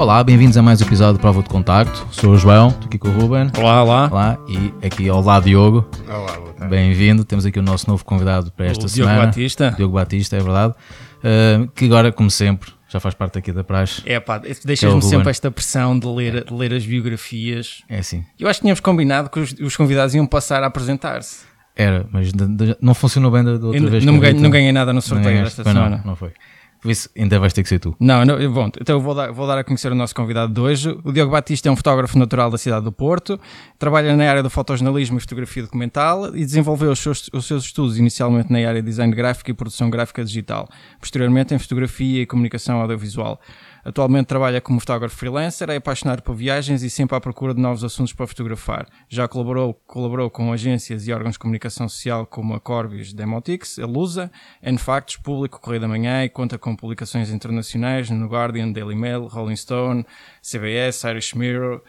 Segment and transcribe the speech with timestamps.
[0.00, 2.06] Olá, bem-vindos a mais um episódio de Prova de Contacto.
[2.10, 3.50] Sou o João, estou aqui com o Ruben.
[3.58, 4.08] Olá, olá.
[4.10, 5.86] Olá, e aqui ao lado Diogo.
[6.08, 6.70] Olá, boa tarde.
[6.74, 7.22] Bem-vindo.
[7.22, 9.26] Temos aqui o nosso novo convidado para esta O Diogo semana.
[9.26, 9.74] Batista.
[9.76, 10.72] Diogo Batista, é verdade.
[11.18, 14.00] Uh, que agora, como sempre, já faz parte aqui da praxe.
[14.06, 15.10] É pá, é o deixas-me Ruben.
[15.10, 17.82] sempre esta pressão de ler, de ler as biografias.
[17.86, 18.24] É assim.
[18.38, 21.44] Eu acho que tínhamos combinado que os, os convidados iam passar a apresentar-se.
[21.76, 24.04] Era, mas de- de- não funcionou bem da, outra Eu vez.
[24.04, 26.02] Não, ganhei- não ganhei nada no sorteio desta Foi, não, semana.
[26.04, 26.32] não foi.
[26.80, 27.94] Por isso, ainda vais ter que ser tu.
[28.00, 30.60] Não, não, bom, então eu vou dar, vou dar a conhecer o nosso convidado de
[30.60, 30.98] hoje.
[31.04, 33.38] O Diogo Batista é um fotógrafo natural da cidade do Porto,
[33.78, 37.98] trabalha na área do fotojornalismo e fotografia documental e desenvolveu os seus, os seus estudos
[37.98, 42.80] inicialmente na área de design gráfico e produção gráfica digital, posteriormente em fotografia e comunicação
[42.80, 43.38] audiovisual.
[43.84, 47.82] Atualmente trabalha como fotógrafo freelancer, é apaixonado por viagens e sempre à procura de novos
[47.82, 48.86] assuntos para fotografar.
[49.08, 53.86] Já colaborou, colaborou com agências e órgãos de comunicação social como a Corbius, Demotix, a
[53.86, 54.30] Lusa,
[54.62, 59.56] N-Factos, Público, Correio da Manhã e conta com publicações internacionais no Guardian, Daily Mail, Rolling
[59.56, 60.04] Stone,
[60.42, 61.82] CBS, Irish Mirror,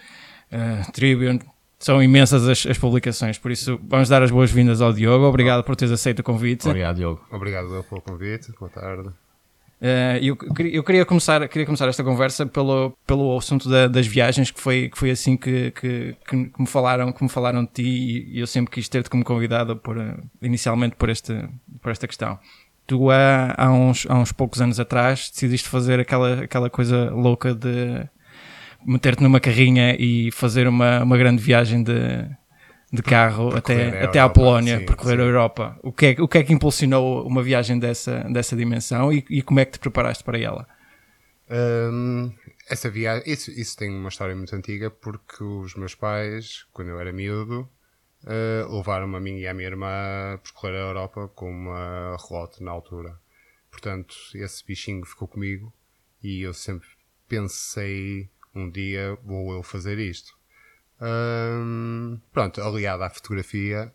[0.52, 1.42] eh, Tribune.
[1.80, 5.26] São imensas as, as publicações, por isso vamos dar as boas-vindas ao Diogo.
[5.26, 6.68] Obrigado por teres aceito o convite.
[6.68, 7.26] Obrigado, Diogo.
[7.32, 8.52] Obrigado eu pelo convite.
[8.60, 9.10] Boa tarde.
[9.84, 10.38] Eh, eu,
[10.72, 14.90] eu queria começar, queria começar esta conversa pelo, pelo assunto da- das viagens, que foi,
[14.90, 18.46] que foi assim que, que, que, me falaram, que me falaram de ti e eu
[18.46, 21.34] sempre quis ter-te como convidado por, eh, inicialmente por, este,
[21.82, 22.38] por esta questão.
[22.86, 27.56] Tu há, há, uns, há uns poucos anos atrás decidiste fazer aquela, aquela coisa louca
[27.56, 28.08] de
[28.86, 31.94] meter-te numa carrinha e fazer uma, uma grande viagem de,
[32.92, 35.22] de carro percorrer até, a até à Polónia, sim, percorrer sim.
[35.22, 35.80] a Europa.
[35.81, 39.42] O que, é, o que é que impulsionou uma viagem dessa, dessa dimensão e, e
[39.42, 40.67] como é que te preparaste para ela?
[41.50, 42.31] Hum,
[42.69, 47.00] essa viagem, isso, isso tem uma história muito antiga porque os meus pais, quando eu
[47.00, 47.69] era miúdo,
[48.25, 52.63] eh, levaram-me a mim e à minha irmã a percorrer a Europa com uma relote
[52.63, 53.19] na altura.
[53.69, 55.74] Portanto, esse bichinho ficou comigo
[56.22, 56.88] e eu sempre
[57.28, 60.38] pensei um dia vou eu fazer isto.
[61.01, 63.91] Hum, pronto, aliado à fotografia,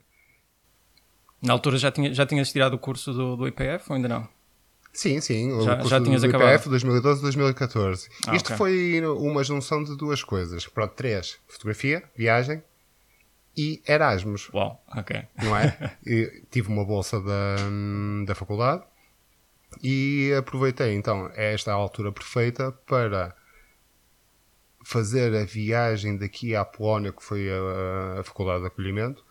[1.42, 4.28] Na altura já, tinha, já tinhas tirado o curso do, do IPF ou ainda não?
[4.92, 5.52] Sim, sim.
[5.52, 6.28] O Já- curso já tinhas do?
[6.28, 8.08] IPF 2012-2014.
[8.26, 8.56] Ah, Isto ok.
[8.56, 10.66] foi uma junção de duas coisas.
[10.66, 11.38] Pronto, três.
[11.46, 12.62] Fotografia, viagem
[13.56, 15.22] e Erasmus, Uau, ok.
[15.42, 15.96] não é?
[16.50, 17.56] Tive uma bolsa da,
[18.26, 18.82] da faculdade
[19.82, 23.34] e aproveitei então esta altura perfeita para
[24.86, 29.24] fazer a viagem daqui à Polónia, que foi a, a faculdade de acolhimento.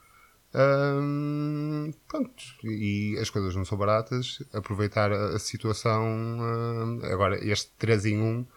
[0.53, 4.43] Hum, pronto, e as coisas não são baratas.
[4.53, 8.47] Aproveitar a, a situação, hum, agora este 3 em 1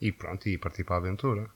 [0.00, 1.48] e pronto, e partir para a aventura.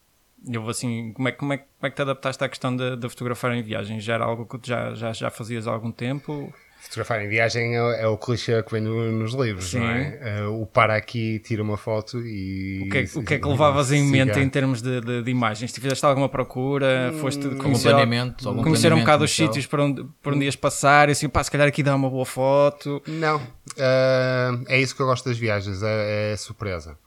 [0.48, 3.52] Eu assim, como é, como, é, como é que te adaptaste à questão de fotografar
[3.54, 3.98] em viagem?
[3.98, 6.54] Já era algo que já, já, já fazias há algum tempo?
[6.84, 9.78] Fotografar em viagem é, é o clichê que vem no- nos livros, Sim.
[9.78, 10.18] não é?
[10.20, 12.82] Eh, o para aqui, tira uma foto e.
[12.84, 15.30] O que, é, o que é que levavas em mente em termos de, de, de
[15.30, 15.72] imagens?
[15.72, 17.12] Tu fizeste alguma procura?
[17.20, 18.48] Foste Algum conhecer, planeamento?
[18.48, 21.42] Algum conhecer um bocado os sítios por onde, por onde ias passar e assim, pá,
[21.44, 23.00] se calhar aqui dá uma boa foto.
[23.06, 23.40] Não,
[23.78, 26.98] eh, é isso que eu gosto das viagens, é, é surpresa.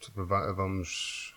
[0.00, 1.31] Tu- va- vamos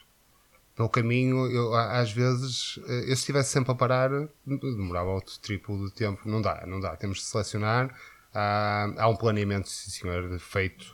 [0.75, 4.09] pelo caminho, eu, às vezes, eh, eu se estivesse sempre a parar,
[4.45, 6.21] demorava outro triplo de tempo.
[6.27, 6.95] Não dá, não dá.
[6.97, 7.95] Temos de selecionar.
[8.33, 10.85] Há, há um planeamento, sim senhor, feito.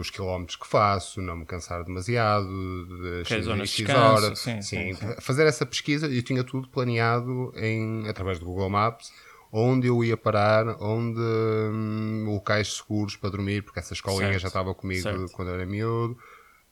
[0.00, 4.24] os quilómetros que faço, não me cansar demasiado, de Que X, zonas de X descanso,
[4.24, 4.38] horas.
[4.38, 5.14] sim, sim, sim.
[5.20, 9.12] fazer essa pesquisa, eu tinha tudo planeado em, através do Google Maps,
[9.52, 14.48] onde eu ia parar, onde hum, locais seguros para dormir, porque essa escolinha Certo, já
[14.48, 15.28] estava comigo certo.
[15.32, 16.16] quando eu era miúdo.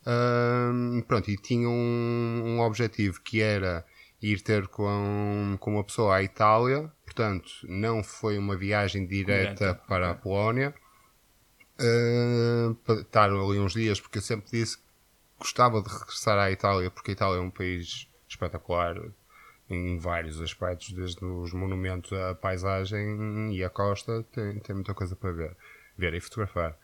[0.07, 3.85] Hum, pronto, e tinha um, um objetivo que era
[4.23, 9.75] ir ter com, com uma pessoa à Itália, portanto, não foi uma viagem direta Direta,
[9.87, 10.75] para a Polónia.
[11.79, 14.85] Uh, estar ali uns dias, porque eu sempre disse que
[15.39, 18.97] gostava de regressar à Itália, porque a Itália é um país espetacular
[19.71, 25.15] em vários aspectos, desde os monumentos à paisagem e à costa, tem, tem muita coisa
[25.15, 25.57] para ver,
[25.97, 26.77] ver e fotografar.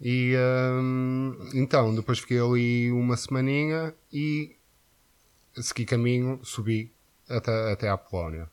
[0.00, 4.56] E hum, então, depois fiquei ali uma semaninha e
[5.56, 6.92] segui caminho, subi
[7.28, 8.48] até, até à Polónia.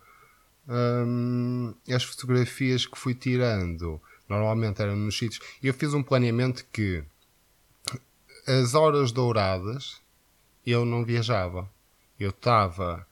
[0.68, 5.40] Hum, as fotografias que fui tirando normalmente eram nos sítios.
[5.62, 7.04] Eu fiz um planeamento que
[8.48, 10.02] as horas douradas
[10.66, 11.70] eu não viajava.
[12.20, 13.06] Eu estava.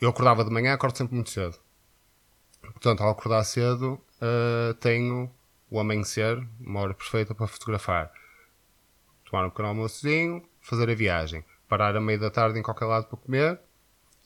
[0.00, 1.58] Eu acordava de manhã, acordo sempre muito cedo.
[2.60, 5.30] Portanto, ao acordar cedo, eh, tenho
[5.72, 8.12] o amanhecer, uma hora perfeita para fotografar.
[9.24, 11.42] Tomar um pequeno almoçozinho, fazer a viagem.
[11.66, 13.58] Parar a meio da tarde em qualquer lado para comer.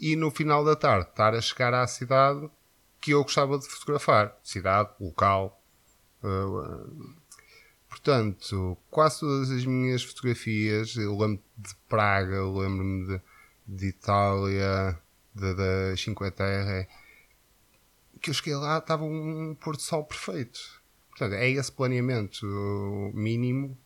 [0.01, 2.51] E no final da tarde, estar a chegar à cidade
[3.01, 4.37] que eu gostava de fotografar.
[4.43, 5.63] Cidade, local.
[6.25, 7.27] eh,
[7.89, 13.23] portanto, quase todas as minhas fotografias, eu lembro de Praga, eu lembro-me de,
[13.69, 14.99] de Itália,
[15.33, 16.89] da Cinque Terre,
[18.21, 20.76] que eu cheguei lá, estava um pôr do sol perfeito.
[21.17, 22.47] Portanto, é esse planeamento
[23.15, 23.77] mínimo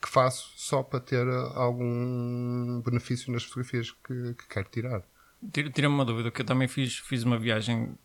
[0.00, 5.02] que faço só para ter algum benefício nas fotografias que, que quero tirar.
[5.52, 7.96] Tira-me uma dúvida, que eu também fiz, fiz uma viagem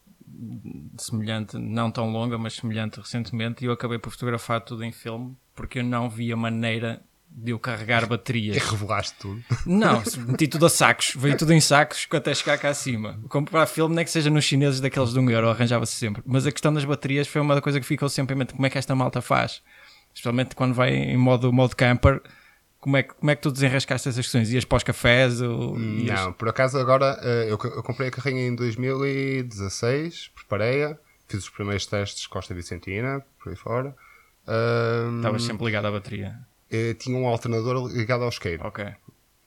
[0.98, 5.36] semelhante, não tão longa, mas semelhante recentemente, e eu acabei por fotografar tudo em filme
[5.58, 8.58] porque eu não via maneira de eu carregar baterias.
[8.58, 9.44] E revelaste tudo?
[9.66, 13.20] Não, meti tudo a sacos, veio tudo em sacos até chegar cá acima.
[13.30, 16.24] Comprar filme, nem que seja nos chineses daqueles de um euro, arranjava-se sempre.
[16.26, 18.70] Mas a questão das baterias foi uma coisa que ficou sempre em mente: como é
[18.70, 19.62] que esta malta faz?
[20.14, 22.22] Especialmente quando vai em modo, modo camper.
[22.80, 24.52] Como é, que, como é que tu desenrascaste essas questões?
[24.52, 25.42] Ias para os cafés?
[25.42, 26.20] Ou, ias...
[26.20, 30.98] Não, por acaso agora eu, eu comprei a carrinha em 2016, preparei-a,
[31.28, 33.96] fiz os primeiros testes Costa Vicentina, por aí fora.
[35.18, 36.40] Estavas sempre ligado à bateria?
[36.70, 38.64] Eh, tinha um alternador ligado ao skate.
[38.64, 38.86] Ok.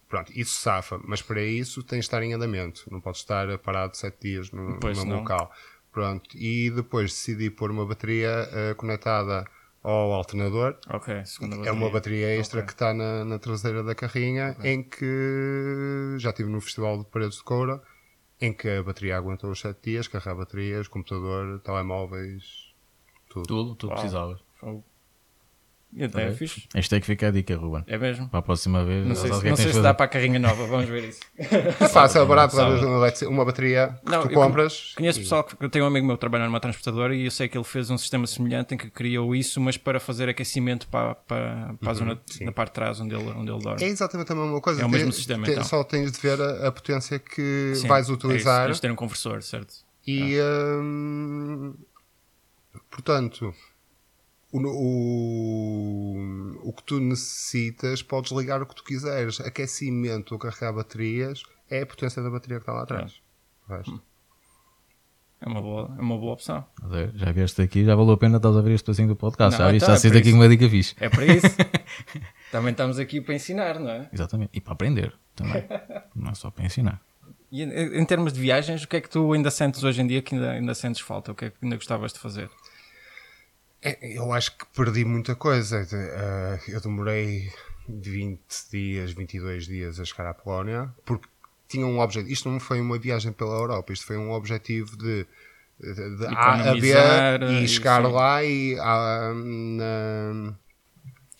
[0.08, 3.96] Pronto, isso safa, mas para isso tens de estar em andamento, não podes estar parado
[3.96, 5.52] 7 dias no, no mesmo local.
[5.92, 9.44] Pronto, e depois decidi pôr uma bateria uh, conectada
[9.82, 10.76] ao alternador.
[10.88, 11.70] Ok, segunda bateria.
[11.70, 12.66] É uma bateria extra okay.
[12.66, 14.72] que está na, na, traseira da carrinha, okay.
[14.72, 17.80] em que já estive no Festival de Paredes de Coura,
[18.40, 22.74] em que a bateria aguentou os 7 dias, carregar baterias, computador, telemóveis,
[23.28, 23.46] tudo.
[23.46, 24.40] Tudo, tudo precisavas.
[25.92, 26.62] E até é fixe.
[26.72, 27.82] Esta é que fica a dica, Ruben.
[27.86, 28.28] É mesmo?
[28.28, 29.04] Para a próxima vez.
[29.04, 31.20] Não sei, se, não sei se dá para a carrinha nova, vamos ver isso.
[31.36, 32.56] É fácil, é barato,
[33.28, 34.94] uma bateria que não, tu compras.
[34.96, 35.22] Conheço e...
[35.22, 37.58] pessoal que eu tenho um amigo meu que trabalha numa transportadora e eu sei que
[37.58, 41.74] ele fez um sistema semelhante em que criou isso, mas para fazer aquecimento para, para,
[41.80, 43.82] para a zona uhum, na parte de trás onde ele, onde ele dorme.
[43.82, 44.82] É exatamente a mesma coisa.
[44.82, 45.44] É o mesmo sistema.
[45.44, 45.64] Tem, então.
[45.64, 48.62] Só tens de ver a, a potência que sim, vais utilizar.
[48.62, 49.74] É tens de ter um conversor, certo?
[50.06, 50.80] E ah.
[50.80, 51.74] hum,
[52.90, 53.52] portanto
[54.52, 59.40] o, o, o que tu necessitas, podes ligar o que tu quiseres.
[59.40, 63.20] Aquecimento ou carregar baterias é a potência da bateria que está lá atrás.
[65.40, 66.64] É uma boa, é uma boa opção.
[67.14, 69.58] Já vieste aqui, já valeu a pena estás a ver este pedacinho do podcast.
[69.58, 70.94] Não, já viste, então, já é aqui com uma dica fixe.
[71.00, 71.56] É para isso.
[72.52, 74.08] também estamos aqui para ensinar, não é?
[74.12, 74.50] Exatamente.
[74.52, 75.64] E para aprender também.
[76.14, 77.00] não é só para ensinar.
[77.50, 80.06] E em, em, termos de viagens, o que é que tu ainda sentes hoje em
[80.06, 81.32] dia que ainda, ainda sentes falta?
[81.32, 82.50] O que é que ainda gostavas de fazer?
[83.82, 85.82] É, eu acho que perdi muita coisa.
[85.82, 87.50] Uh, eu demorei
[87.88, 88.40] 20
[88.70, 91.26] dias, 22 dias a chegar à Polónia, porque
[91.66, 92.32] tinha um objetivo.
[92.32, 95.26] Isto não foi uma viagem pela Europa, isto foi um objetivo de,
[95.78, 96.92] de, de A a B
[97.62, 98.12] e chegar sim.
[98.12, 100.54] lá e a, na,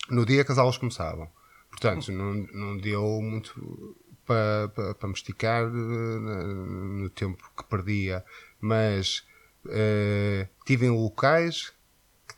[0.08, 1.28] no dia que as aulas começavam.
[1.70, 3.96] Portanto, não, não deu muito
[4.26, 8.24] para, para, para me esticar uh, no tempo que perdia,
[8.60, 9.24] mas
[9.66, 11.72] uh, tive em locais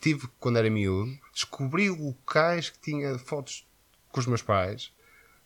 [0.03, 3.67] tive quando era miúdo, descobri locais que tinha fotos
[4.11, 4.93] com os meus pais.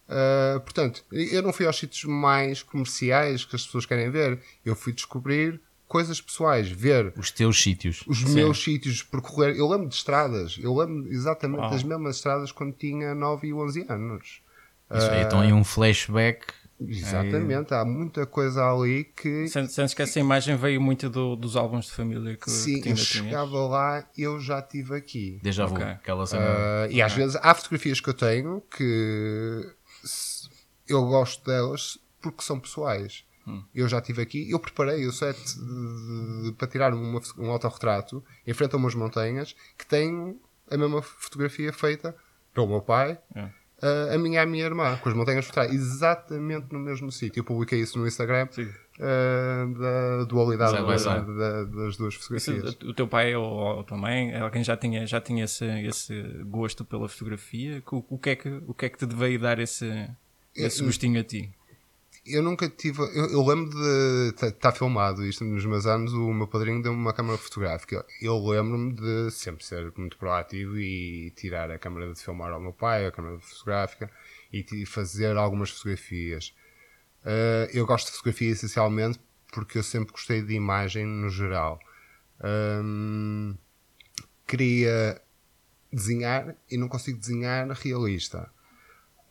[0.09, 4.41] Uh, portanto, eu não fui aos sítios mais comerciais que as pessoas querem ver.
[4.65, 8.35] Eu fui descobrir coisas pessoais, ver os teus sítios, os Sim.
[8.35, 9.57] meus sítios, percorrer.
[9.57, 11.71] Eu lembro de estradas, eu lembro exatamente oh.
[11.71, 14.41] das mesmas estradas quando tinha 9 e 11 anos.
[14.91, 16.47] Isso aí, uh, então aí um flashback
[16.79, 19.49] Exatamente, há muita coisa ali que.
[19.49, 22.97] Sentes que essa imagem veio muito do, dos álbuns de família que Sim, que eu
[22.97, 23.71] chegava tinhas?
[23.71, 25.41] lá, eu já estive aqui.
[25.43, 25.85] Vu, okay.
[25.87, 26.45] aquela cena.
[26.45, 29.75] Uh, e às vezes há fotografias que eu tenho que
[30.87, 33.25] eu gosto delas porque são pessoais.
[33.47, 33.63] Hum.
[33.75, 38.23] Eu já estive aqui, eu preparei o set de, de, para tirar uma, um autorretrato
[38.47, 40.39] em frente a umas montanhas que tem
[40.71, 42.15] a mesma fotografia feita
[42.53, 43.19] pelo meu pai.
[43.35, 43.49] É
[43.83, 47.11] uh, a minha e a minha irmã, com as montanhas por trás, exatamente no mesmo
[47.11, 47.41] sítio.
[47.41, 52.77] Eu publiquei isso no Instagram uh, da dualidade da, da, das duas fotografias.
[52.85, 56.23] o teu pai ou, ou a tua mãe, alguém já tinha, já tinha esse, esse
[56.45, 57.83] gosto pela fotografia?
[57.91, 60.09] O, o, que é que, o que é que te veio dar esse,
[60.55, 61.51] esse gostinho a ti?
[62.29, 63.01] Eu nunca tive.
[63.01, 64.29] Eu, eu lembro de.
[64.31, 66.13] Está tá filmado isto nos meus anos.
[66.13, 68.05] O meu padrinho deu-me uma câmera fotográfica.
[68.21, 72.73] Eu lembro-me de sempre ser muito proativo e tirar a câmera de filmar ao meu
[72.73, 74.11] pai, a câmera fotográfica
[74.53, 76.55] e fazer algumas fotografias.
[77.23, 79.21] Uh, eu gosto de fotografia essencialmente
[79.53, 81.79] porque eu sempre gostei de imagem no geral.
[82.45, 83.57] Um,
[84.47, 85.21] queria
[85.93, 88.51] desenhar e não consigo desenhar realista.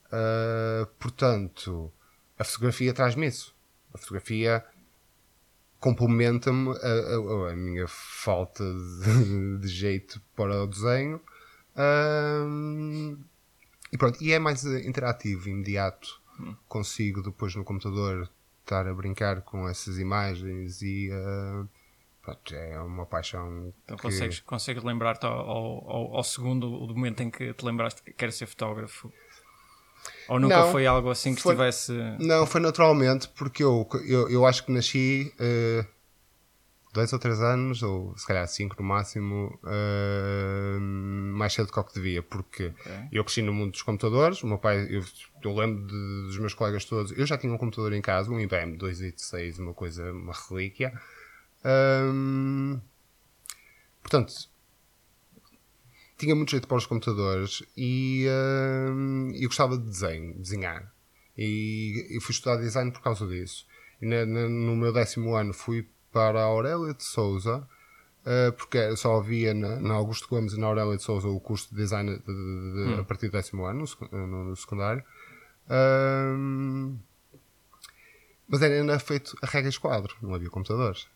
[0.08, 1.92] Uh, portanto
[2.38, 3.56] a fotografia traz-me isso.
[3.94, 4.64] A fotografia
[5.80, 11.22] complementa-me a, a, a, minha falta de, de, jeito para o desenho.
[11.78, 13.18] Um,
[13.92, 16.22] e pronto, e é mais interativo, imediato.
[16.40, 16.56] Hum.
[16.68, 18.30] Consigo depois no computador
[18.62, 21.70] estar a brincar com essas imagens e uh,
[22.22, 23.74] pronto, é uma paixão.
[23.84, 27.64] Então que- consegues, consegues lembrar-te ao, ao, ao- ao segundo o momento em que te
[27.64, 29.14] lembraste que queres ser fotógrafo?
[30.28, 31.92] Ou nunca Não, foi algo assim que foi- estivesse.
[32.20, 35.86] Não, foi naturalmente, porque eu, eu, eu acho que nasci eh,
[36.94, 41.80] dois ou três anos, ou se calhar cinco no máximo, eh, mais cedo do que
[41.80, 42.74] o que devia, porque
[43.12, 45.04] eu cresci no mundo dos computadores, o meu pai, eu,
[45.44, 48.40] eu lembro de- dos meus colegas todos, eu já tinha um computador em casa, um
[48.40, 50.94] IBM 286, uma coisa, uma relíquia.
[51.64, 52.80] Ahm,
[54.02, 54.34] portanto,
[56.18, 58.26] tinha muito jeito para os computadores e
[58.92, 60.92] hum, eu gostava de desenho, desenhar.
[61.38, 63.66] E eu fui estudar design por causa disso.
[64.02, 67.68] E na- na- no meu décimo ano fui para a Aurélia de Souza,
[68.26, 71.70] uh, porque só havia na, na Augusto Gomes e na Aurélia de Souza o curso
[71.72, 75.04] de design de- de- de- a partir do décimo ano, no, no- secundário.
[75.70, 76.98] Hum,
[78.48, 81.08] mas era ainda feito a regra esquadro, não havia computadores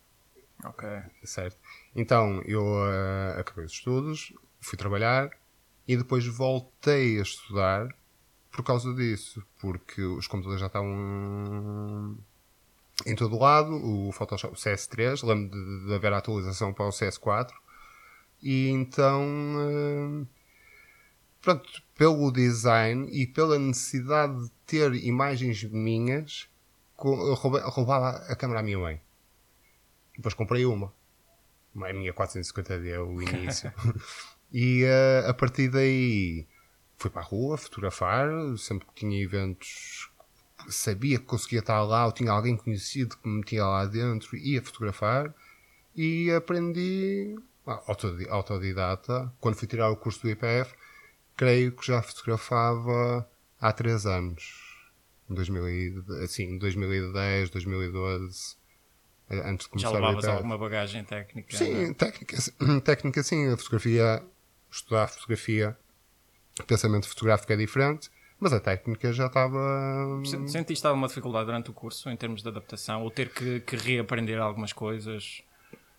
[0.65, 0.87] Ok.
[1.23, 1.57] certo?
[1.95, 5.29] Então eu eh, acabei os estudos, fui trabalhar
[5.87, 7.89] e depois voltei a estudar
[8.51, 12.17] por causa disso, porque os computadores já estavam
[13.05, 16.89] em todo lado, o Photoshop o CS3, lembro de, de haver a atualização para o
[16.89, 17.51] CS4
[18.41, 19.25] e então
[19.59, 20.25] eh,
[21.41, 26.49] pronto, pelo design e pela necessidade de ter imagens minhas,
[26.95, 29.01] roubava a câmera à minha mãe.
[30.15, 30.93] Depois comprei uma.
[31.73, 33.71] Uma minha 450D, o início.
[34.51, 36.45] e eh, a partir daí
[36.97, 38.29] fui para a rua fotografar.
[38.57, 40.09] Sempre que tinha eventos,
[40.69, 44.61] sabia que conseguia estar lá, ou tinha alguém conhecido que me metia lá dentro, ia
[44.61, 45.33] fotografar.
[45.95, 49.31] E aprendi autodi- autodidata.
[49.39, 50.73] Quando fui tirar o curso do IPF,
[51.35, 53.29] creio que já fotografava
[53.59, 54.67] há 3 anos.
[55.29, 58.55] Em 2000 e- assim, 2010, 2012
[59.29, 60.35] eh, antes de Já começar levavas o IPF.
[60.37, 61.55] alguma bagagem técnica?
[61.57, 61.93] Sim, não é?
[61.93, 62.37] técnica,
[62.83, 63.47] técnica sim.
[63.51, 64.23] A fotografia,
[64.71, 65.77] estudar fotografia,
[66.59, 68.09] o pensamento fotográfico é diferente,
[68.39, 70.21] mas a técnica já estava.
[70.25, 73.03] Se- Sentiste alguma dificuldade durante o curso em termos de adaptação?
[73.03, 75.41] Ou ter que, que reaprender algumas coisas?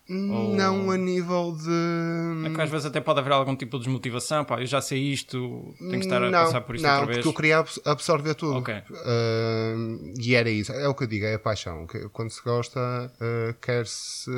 [0.09, 2.47] ou- Não a nível de.
[2.49, 4.43] É que às vezes até pode haver algum tipo de desmotivação.
[4.43, 7.05] Pá, eu já sei isto, tenho que estar a não, passar por isto não, outra
[7.05, 7.17] vez.
[7.19, 8.57] porque eu queria abs- absorver tudo.
[8.57, 8.73] Ok.
[8.73, 9.73] Ah,
[10.19, 10.71] e era isso.
[10.73, 11.85] É o que eu digo, é a paixão.
[12.11, 12.79] Quando se gosta,
[13.21, 14.29] ah, quer-se.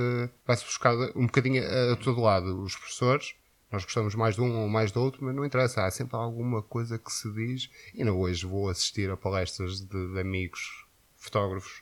[0.46, 2.62] Vai-se buscar um bocadinho a, a todo lado.
[2.62, 3.34] Os professores,
[3.74, 5.84] nós gostamos mais de um ou mais do outro, mas não interessa.
[5.84, 7.72] Há sempre alguma coisa que se diz.
[7.92, 10.86] E ainda hoje vou assistir a palestras de, de amigos
[11.18, 11.82] fotógrafos.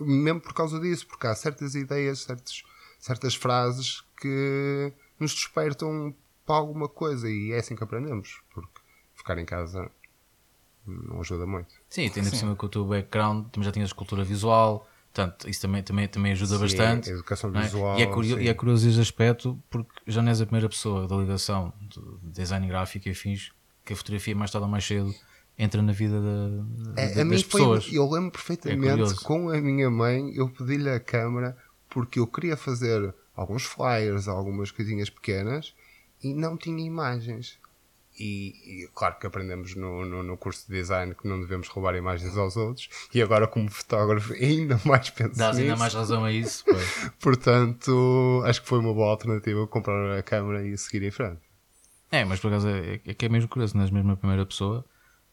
[0.00, 2.64] Mesmo por causa disso, porque há certas ideias, certos,
[2.98, 8.40] certas frases que nos despertam para alguma coisa e é assim que aprendemos.
[8.54, 8.80] Porque
[9.14, 9.90] ficar em casa
[10.86, 11.74] não ajuda muito.
[11.90, 15.82] Sim, tendo por cima com o teu background, já tinhas cultura visual, portanto, isso também,
[15.82, 17.10] também, também ajuda Sim, bastante.
[17.10, 17.64] educação não é?
[17.64, 18.44] visual, E, é curio- sim.
[18.44, 22.18] e é curioso esse aspecto, porque já não és a primeira pessoa da ligação do
[22.22, 23.52] design gráfico e afins,
[23.84, 25.14] que a fotografia mais tarde ou mais cedo
[25.58, 27.92] entra na vida da, É, a das foi, pessoas.
[27.92, 29.20] eu lembro É perfeitamente curioso.
[29.22, 31.56] com a minha mãe, eu pedi-lhe a câmera
[31.90, 35.74] porque eu queria fazer alguns flyers, algumas coisinhas pequenas
[36.22, 37.58] e não tinha imagens.
[38.18, 41.94] E, e claro que aprendemos no, no, no curso de design que não devemos roubar
[41.96, 45.78] imagens aos outros, e agora, como fotógrafo, ainda mais penso Dás ainda nisso.
[45.80, 46.64] mais razão a isso.
[47.20, 51.40] Portanto, acho que foi uma boa alternativa comprar a câmera e seguir em frente.
[52.10, 54.44] É, mas por acaso é, é que é mesmo curioso, não és mesmo a primeira
[54.44, 54.84] pessoa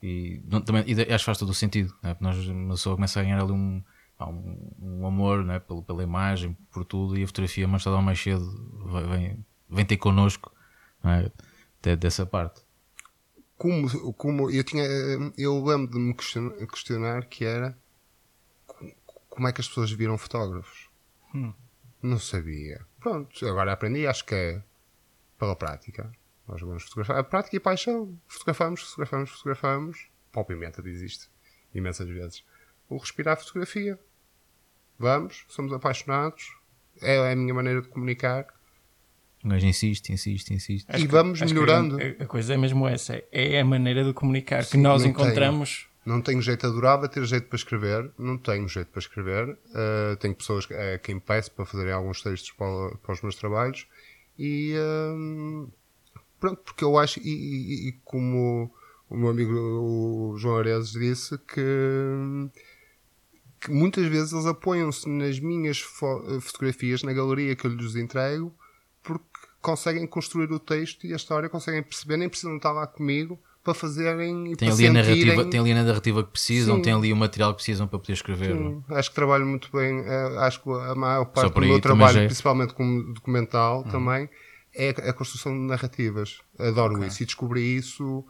[0.01, 1.93] e, não- também, e acho que faz todo o sentido.
[2.01, 2.13] Né?
[2.13, 3.83] Porque nós, uma pessoa começa a ganhar ali um,
[4.21, 5.59] um, um amor né?
[5.59, 8.45] pela, pela imagem, por tudo, e a fotografia mais tarde ou mais cedo
[9.12, 10.51] vem, vem ter connosco
[11.03, 11.29] é?
[11.81, 12.62] Até dessa parte.
[13.60, 14.84] Como, como eu tinha
[15.38, 17.78] eu lembro de me question- questionar que era
[18.66, 20.89] co- como é que as pessoas viram fotógrafos.
[21.36, 21.54] Hum.
[22.01, 22.84] não sabia.
[23.00, 24.63] Pronto agora aprendi acho que é
[25.38, 26.12] pela prática.
[26.48, 27.18] Nós vamos fotografar.
[27.18, 28.18] A prática e paixão.
[28.28, 30.08] Fotografamos fotografamos fotografamos.
[30.32, 31.30] Paulo Pimenta diz isto
[31.75, 32.44] imensas vezes.
[32.89, 34.00] O respirar fotografia.
[34.98, 36.56] Vamos somos apaixonados.
[37.01, 38.48] É a minha maneira de comunicar
[39.43, 40.86] O gajo insiste, insiste, insiste.
[40.98, 43.22] e vamos Acho que melhorando a, coisa é mesmo essa.
[43.31, 45.88] É a maneira de comunicar que nós não encontramos.
[46.05, 49.50] Não tenho jeito, adorava ter jeito para escrever, não tenho jeito para escrever.
[49.50, 53.86] Uh, tenho pessoas a quem peço para fazerem alguns textos para, para os meus trabalhos
[54.38, 54.74] e
[55.15, 55.69] hum,
[56.39, 58.74] pronto, porque eu acho, e, e- e como
[59.10, 62.50] o meu amigo o João Aredes disse, que,
[63.62, 68.53] que muitas vezes eles apoiam-se nas minhas fo- fotografias na galeria que eu lhes entrego
[69.03, 69.25] porque
[69.62, 73.74] conseguem construir o texto e a história, conseguem perceber, nem precisam estar lá comigo, para
[73.74, 76.82] fazerem e Tem para ali, a narrativa, tem ali a narrativa que precisam, Sim.
[76.82, 78.56] tem ali o material que precisam para poder escrever.
[78.56, 78.70] não é?
[78.72, 80.00] Sim, acho que trabalho muito bem.
[80.00, 84.29] eh, acho que a maior parte do meu trabalho, já é- principalmente como documental, também
[84.74, 86.39] é a construção de narrativas.
[86.58, 88.25] Adoro isso e descobri isso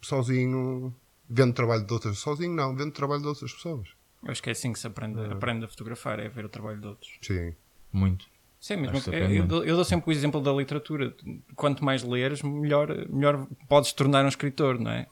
[0.00, 0.94] sozinho,
[1.28, 2.18] vendo o trabalho de outras.
[2.18, 3.88] Sozinho, não, vendo o trabalho de outras pessoas.
[4.24, 6.80] Eu acho que é assim que se aprende, aprende a fotografar, é ver o trabalho
[6.80, 7.10] de outros.
[7.22, 7.54] Sim.
[7.92, 8.26] Muito.
[8.62, 11.12] Sim, mesmo eu, eu dou, eu dou sempre o exemplo da literatura.
[11.56, 15.08] Quanto mais leres, melhor, melhor podes tornar um escritor, não é?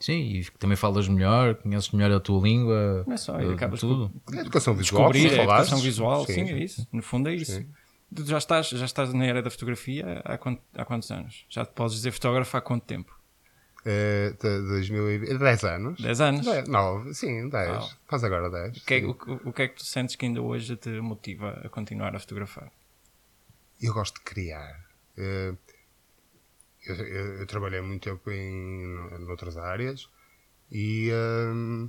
[0.00, 3.78] Sim, e também falas melhor, conheces melhor a tua língua, Não é só, eh, acabas
[3.78, 4.12] tudo.
[4.36, 6.88] A educação visual, descobrir a educação visual, sim, Sim, é isso.
[6.92, 7.52] No fundo é isso.
[7.52, 7.68] Sim.
[8.12, 11.46] Tu já estás, já estás na era da fotografia há, quant- há quantos anos?
[11.48, 13.16] Já te podes dizer fotógrafo há quanto tempo?
[13.86, 16.00] É, de 2020, 10 anos.
[16.00, 16.46] 10 anos?
[16.46, 17.68] Dez, nove, sim, 10.
[17.70, 17.90] Uau.
[18.08, 18.78] Faz agora 10.
[18.78, 21.60] O que, é, o, o que é que tu sentes que ainda hoje te motiva
[21.64, 22.72] a continuar a fotografar?
[23.80, 24.86] Eu gosto de criar.
[25.18, 25.54] Eh,
[26.86, 30.06] Eu, eu- eu trabalhei muito tempo em noutras áreas
[30.70, 31.10] e
[31.54, 31.88] hum,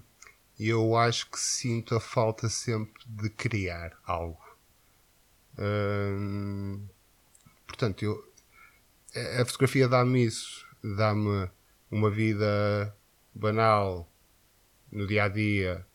[0.59, 4.39] eu acho que sinto a falta sempre de criar algo.
[5.57, 6.85] Hum,
[7.67, 8.33] portanto, eu,
[9.41, 10.65] a fotografia dá-me isso,
[10.97, 11.49] dá-me
[11.89, 12.95] uma vida
[13.33, 14.09] banal
[14.91, 15.85] no dia a dia,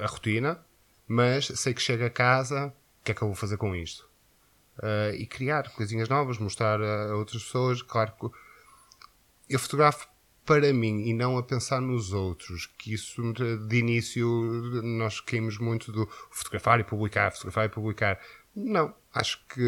[0.00, 0.64] a rotina,
[1.06, 2.68] mas sei que chego a casa,
[3.00, 4.08] o que é que eu vou fazer com isto?
[4.78, 7.82] Uh, e criar coisinhas novas, mostrar a, outras pessoas.
[7.82, 8.30] Claro que
[9.48, 10.08] eu fotografo
[10.44, 13.22] para mim e não a pensar nos outros, que isso
[13.68, 14.26] de início
[14.82, 18.20] nós caímos muito do fotografar e publicar, fotografar e publicar.
[18.54, 19.60] Não, acho que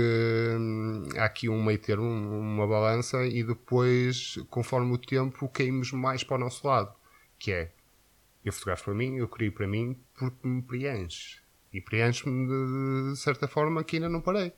[0.58, 6.22] hum, há aqui um meio termo, uma balança e depois, conforme o tempo, caímos mais
[6.22, 6.94] para o nosso lado,
[7.38, 7.72] que é
[8.44, 11.40] eu fotografo para mim, eu crio para mim porque me preenche.
[11.72, 14.52] E preenche-me de, de certa forma que ainda não parei.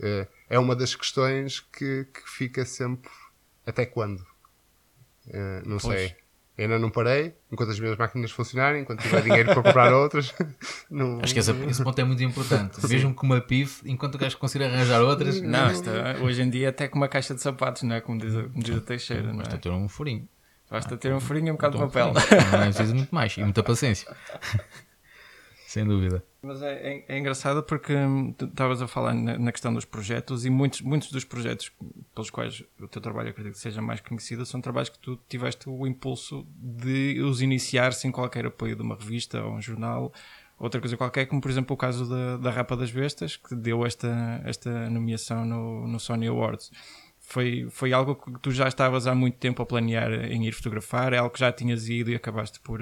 [0.00, 3.10] Eh, É uma das questões que, que fica sempre
[3.66, 4.26] até quando?
[5.28, 6.00] Eh, não Pois.
[6.00, 6.16] sei.
[6.56, 10.32] Ainda não parei, enquanto as minhas máquinas funcionarem, enquanto tiver dinheiro para comprar outras.
[10.88, 12.78] não- Acho que esse, esse ponto é muito importante.
[12.86, 16.48] Mesmo com uma PIF, enquanto o gajo conseguir arranjar outras, Não, isto é- hoje em
[16.50, 18.00] dia até com uma caixa de sapatos, não é?
[18.00, 19.58] Como diz, a- como diz a Teixeira, não basta é?
[19.58, 20.28] ter um furinho.
[20.70, 22.12] Basta ter um furinho e um bocado de Um papel.
[22.52, 23.36] Não é preciso muito mais.
[23.36, 24.14] E muita paciência.
[25.74, 26.22] Sem dúvida.
[26.40, 30.44] Mas é, é- é engraçado porque hum, estavas a falar na, na questão dos projetos
[30.44, 31.72] e muitos, muitos dos projetos
[32.14, 35.68] pelos quais o teu trabalho acredito que seja mais conhecido são trabalhos que tu tiveste
[35.68, 40.12] o impulso de os iniciar sem qualquer apoio de uma revista ou um jornal,
[40.60, 43.84] outra coisa qualquer, como por exemplo o caso da, da Rapa das Bestas, que deu
[43.84, 46.70] esta, esta nomeação no, no Sony Awards.
[47.18, 51.12] Foi, foi algo que tu já estavas há muito tempo a planear em ir fotografar,
[51.14, 52.80] é algo que já tinhas ido e acabaste por,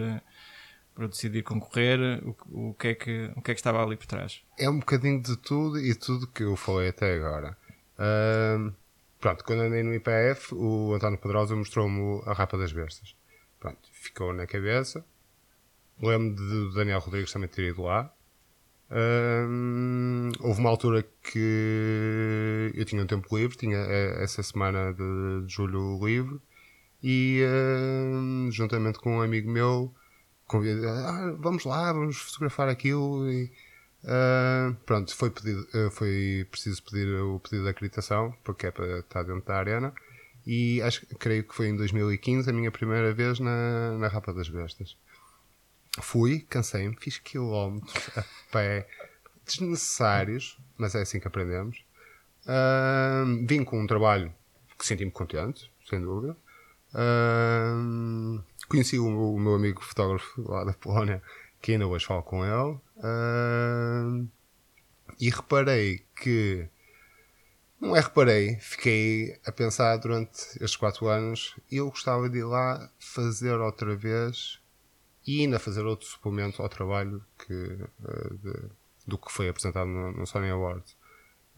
[0.94, 2.22] por decidir concorrer.
[2.24, 4.42] O, o, que é que, o que é que estava ali por trás?
[4.58, 7.56] é um bocadinho de tudo e tudo que eu falei até agora.
[9.20, 13.14] Pronto, quando andei no IPF, o António Pedrosa mostrou-me a Rapa das Bestas.
[13.60, 15.04] Pronto, ficou na cabeça.
[16.00, 18.12] Lembro do Daniel Rodrigues também ter ido lá.
[20.40, 25.52] Houve uma altura que eu tinha um tempo livre, tinha eh, essa semana de, de
[25.52, 26.40] julho livre,
[27.02, 27.42] e
[28.50, 29.94] juntamente com um amigo meu,
[30.52, 33.30] convidei, ah, vamos lá, vamos fotografar aquilo.
[33.30, 33.50] E,
[34.04, 38.98] ah, pronto, foi, pedido, ah, foi preciso pedir o pedido de acreditação, porque é para
[38.98, 39.92] estar dentro da arena.
[40.46, 44.48] E acho, creio que foi em 2015 a minha primeira vez na, na Rapa das
[44.48, 44.96] Bestas.
[46.00, 48.88] Fui, cansei-me, fiz quilómetros a pé,
[49.46, 51.82] desnecessários, mas é assim que aprendemos.
[52.46, 54.32] Ah, vim com um trabalho
[54.78, 56.36] que senti-me contente, sem dúvida.
[56.92, 61.22] Ah, conheci o, o meu amigo fotógrafo lá da Polónia,
[61.60, 62.78] que ainda hoje falo com ele.
[63.02, 64.24] Ah,
[65.20, 66.68] e reparei que.
[67.80, 71.56] Não é reparei, fiquei a pensar durante estes quatro anos.
[71.70, 74.60] Eu gostava de ir lá fazer outra vez
[75.26, 78.70] e ainda fazer outro suplemento ao trabalho que, eh, de-
[79.06, 80.96] do que foi apresentado no, no Sony Awards.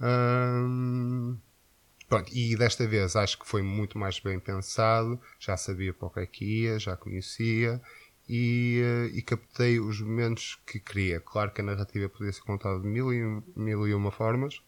[0.01, 1.37] Ahm,
[2.09, 6.11] pronto, e desta vez acho que foi muito mais bem pensado, já sabia para o
[6.11, 7.81] que é que ia, já conhecia
[8.29, 11.21] e, eh, e captei os momentos que queria.
[11.21, 14.63] Claro que a narrativa podia ser contada de mil e, mil e uma formas,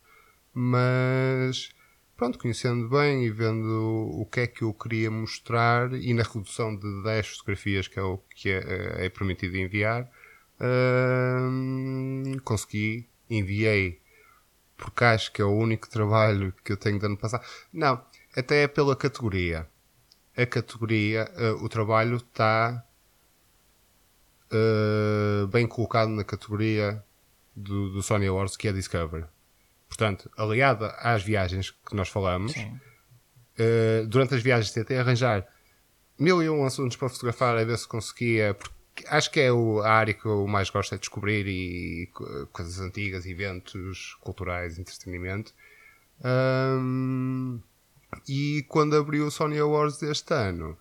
[0.54, 1.70] mas
[2.16, 6.74] pronto, conhecendo bem e vendo o que é que eu queria mostrar e na redução
[6.76, 10.10] de 10 fotografias que é o que é, é permitido enviar,
[10.60, 14.00] hum, consegui, enviei
[14.76, 17.44] porque acho que é o único trabalho que eu tenho de ano passado.
[17.72, 18.02] Não,
[18.36, 19.66] até é pela categoria.
[20.36, 22.84] A categoria, eh, o trabalho está
[24.50, 27.02] eh, bem colocado na categoria
[27.54, 29.26] do, do Sony Awards, que é Discover.
[29.88, 32.52] Portanto, aliada às viagens que nós falamos,
[33.58, 35.46] eh, durante as viagens tentei arranjar
[36.18, 38.75] mil e um assuntos para fotografar, a ver se conseguia, porque
[39.08, 42.80] acho que é o, a área que eu mais gosto é descobrir e co- coisas
[42.80, 45.52] antigas, eventos culturais, entretenimento.
[46.24, 47.58] Ahm,
[48.28, 50.76] e quando abriu o Sony Awards deste ano,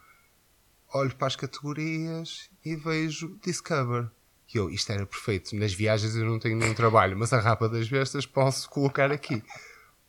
[0.93, 4.09] olho para as categorias e vejo Discover.
[4.53, 5.55] E eu, isto era perfeito.
[5.55, 9.43] Nas viagens eu não tenho nenhum trabalho, mas a rapa das bestas posso colocar aqui.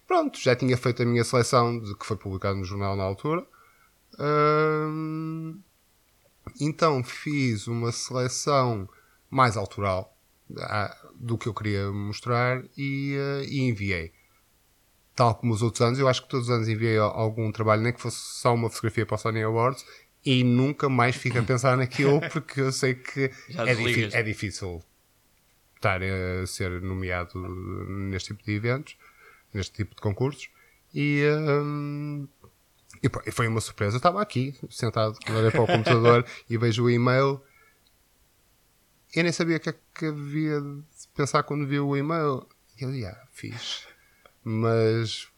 [0.06, 3.44] Pronto, já tinha feito a minha seleção, de, que foi publicado no jornal na altura.
[4.18, 5.58] Ahm,
[6.60, 8.88] então fiz uma seleção
[9.30, 10.16] mais autoral
[10.58, 14.12] ah, do que eu queria mostrar e, eh, e enviei.
[15.14, 17.82] Tal como os outros anos, eu acho que todos os anos enviei al- algum trabalho,
[17.82, 19.84] nem que fosse só uma fotografia para o Sony Awards,
[20.24, 24.12] e nunca mais fico a pensar naquilo porque eu sei que é, desligas.
[24.12, 24.84] difí- é difícil
[25.76, 27.38] estar a ser nomeado
[27.88, 28.96] neste tipo de eventos,
[29.54, 30.48] neste tipo de concursos.
[30.94, 31.22] E,
[31.62, 32.28] hum,
[33.02, 33.94] e foi uma surpresa.
[33.94, 37.40] Eu estava aqui, sentado, olhei para o computador e vejo o e-mail.
[39.14, 42.46] Eu nem sabia o que é que havia de pensar quando vi o e-mail.
[42.78, 43.86] E eu, yeah, fiz.
[44.44, 45.28] Mas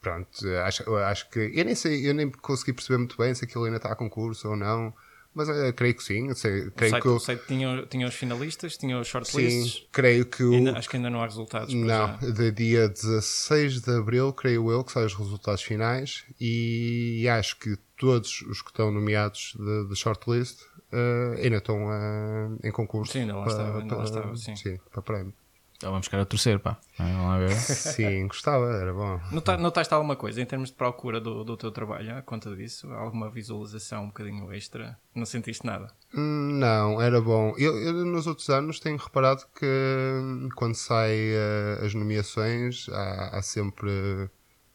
[0.00, 0.28] pronto,
[0.64, 3.78] acho, acho que eu nem sei, eu nem consegui perceber muito bem se aquilo ainda
[3.78, 4.94] está a concurso ou não.
[5.36, 6.32] Mas eh, creio que sim.
[6.34, 9.86] Sei, O creio site, que o site tinha, tinha os finalistas, tinha os sim, shortlists.
[9.92, 11.74] creio que o, Ainda- acho que ainda não há resultados.
[11.74, 12.16] não, já.
[12.32, 17.76] de dia 16 de Abril, creio eu, que saem os resultados finais e acho que
[17.98, 20.58] todos os que estão nomeados de, de shortlist
[20.90, 23.12] eh, ainda estão eh, em concurso.
[23.12, 24.78] Sim, ainda lá para- estava, ainda lá estava, sim.
[24.90, 25.34] para prémio.
[25.76, 26.78] Então vamos ficar a torcer, pá.
[26.98, 27.50] Vamos lá ver.
[27.54, 29.20] Sim, gostava, era bom.
[29.30, 32.16] Nota- Notaste alguma coisa em termos de procura do, do teu trabalho?
[32.16, 32.90] À conta disso?
[32.92, 34.98] Alguma visualização um bocadinho extra?
[35.14, 35.88] Não sentiste nada?
[36.14, 37.54] Não, era bom.
[37.58, 43.36] Eu, eu nos outros anos tenho reparado que hum, quando saem eh, as nomeações há,
[43.36, 44.30] há sempre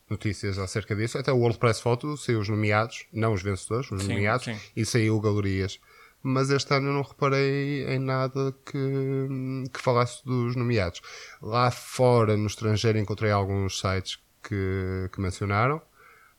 [0.09, 1.17] notícias acerca disso.
[1.17, 4.57] Até o World Press Photo saiu os nomeados, não os vencedores, os Sim, nomeados, sim.
[4.75, 5.79] e saiu galerias.
[6.23, 11.01] Mas este ano eu não reparei em nada que, que falasse dos nomeados.
[11.41, 15.81] Lá fora, no estrangeiro, encontrei alguns sites que, que mencionaram.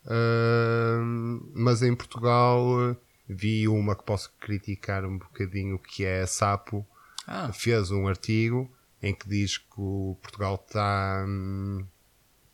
[0.07, 2.97] Ahm, mas em Portugal eh,
[3.29, 6.85] vi uma que posso criticar um bocadinho que é a Sapo
[7.27, 8.69] Ah, fez um artigo
[9.01, 11.87] em que diz que o Portugal está hum,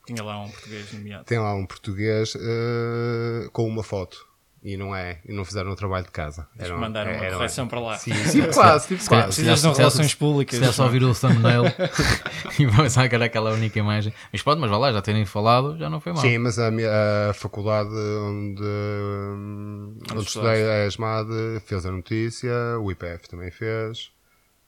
[0.06, 1.24] tinha lá um português nomeado.
[1.24, 4.27] tem lá um português eh, com uma foto
[4.72, 7.16] e não é e não fizeram o trabalho de casa Tens que Era- mandar uma
[7.16, 7.96] era- correção para lá.
[7.98, 10.58] sim, tipo quase tipo quase Precisas de relações públicas.
[10.58, 11.62] Se der só ouvir o thumbnail
[12.58, 14.12] e pensar que era aquela única imagem.
[14.32, 16.20] Mas pronto, mas vá lá, já terem falado, já não foi mal.
[16.22, 16.90] Sim, mas a, minha-
[17.30, 21.28] a faculdade onde, hum, onde estudei, a ESMAD,
[21.64, 24.10] fez a notícia, o IPF também fez.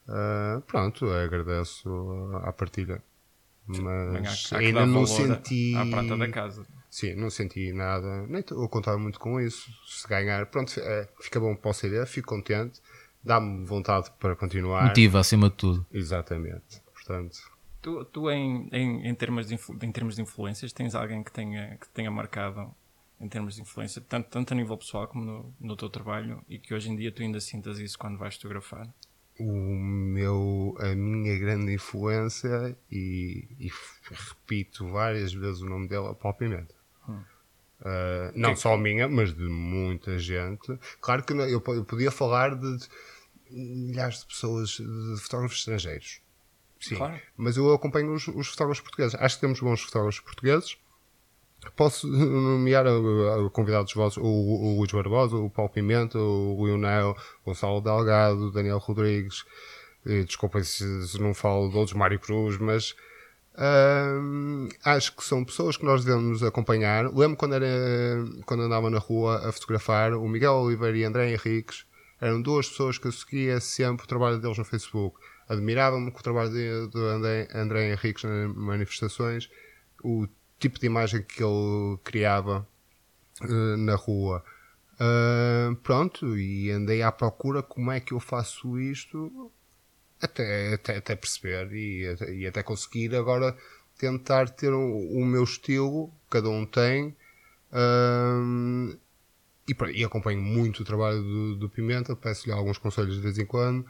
[0.08, 1.88] Ah, pronto, agradeço
[2.42, 3.02] à partilha.
[3.66, 3.78] Mas
[4.52, 5.74] há- há que ainda não senti.
[5.76, 6.66] À prata da casa.
[6.90, 8.26] Sim, não senti nada.
[8.26, 9.70] Nem estou a contar muito com isso.
[9.86, 12.80] Se ganhar, pronto, é, fica bom para o CD, fico contente.
[13.22, 14.88] Dá-me vontade para continuar.
[14.88, 15.86] Motiva acima de tudo.
[15.92, 16.80] Exatamente.
[16.92, 17.38] Portanto,
[17.82, 21.32] Tu, tu em, em, em, termos de influ- em termos de influências, tens alguém que
[21.32, 22.74] tenha, que tenha marcado
[23.18, 26.58] em termos de influência, tanto, tanto a nível pessoal como no, no teu trabalho, e
[26.58, 28.86] que hoje em dia tu ainda sintas isso quando vais fotografar?
[29.38, 33.70] o meu, a minha grande influência, e, e
[34.28, 36.74] repito várias vezes o nome dele, é o Paulo Pimenta.
[37.80, 40.78] Uh, não só a minha, mas de muita gente.
[41.00, 42.88] Claro que não- eu, po- eu podia falar de, de
[43.50, 46.20] milhares de pessoas, de fotógrafos estrangeiros.
[46.78, 47.18] Sim, Claro.
[47.36, 49.14] mas eu acompanho os, os fotógrafos portugueses.
[49.18, 50.76] Acho que temos bons fotógrafos portugueses.
[51.76, 57.16] Posso nomear a, a convidados vossos, o, o Luís Barbosa, o Paulo Pimenta, o Lionel,
[57.42, 59.44] o Gonçalo Delgado, o Daniel Rodrigues.
[60.04, 62.94] Desculpem se, se não falo de outros, Mário Cruz, mas
[64.84, 67.12] acho que são pessoas que nós devemos acompanhar.
[67.12, 67.66] Lembro quando, era,
[68.46, 71.84] quando andava na rua a fotografar, o Miguel Oliveira e André Henriques
[72.20, 75.18] eram duas pessoas que eu seguia sempre o trabalho deles no Facebook.
[75.48, 79.50] Admirava-me com o trabalho de, André, André Henriques nas manifestações,
[80.04, 80.26] o
[80.58, 82.66] tipo de imagem que ele criava
[83.42, 84.44] eh, na rua.
[85.00, 89.50] Ah, pronto, e andei à procura como é que eu faço isto
[90.20, 93.56] até, até, até perceber e, até- e até conseguir agora
[93.98, 94.80] tentar ter o,
[95.12, 97.14] o meu estilo, cada um tem.
[97.72, 98.96] Ahm,
[99.68, 103.46] e, e acompanho muito o trabalho do, do Pimenta, peço-lhe alguns conselhos de vez em
[103.46, 103.86] quando.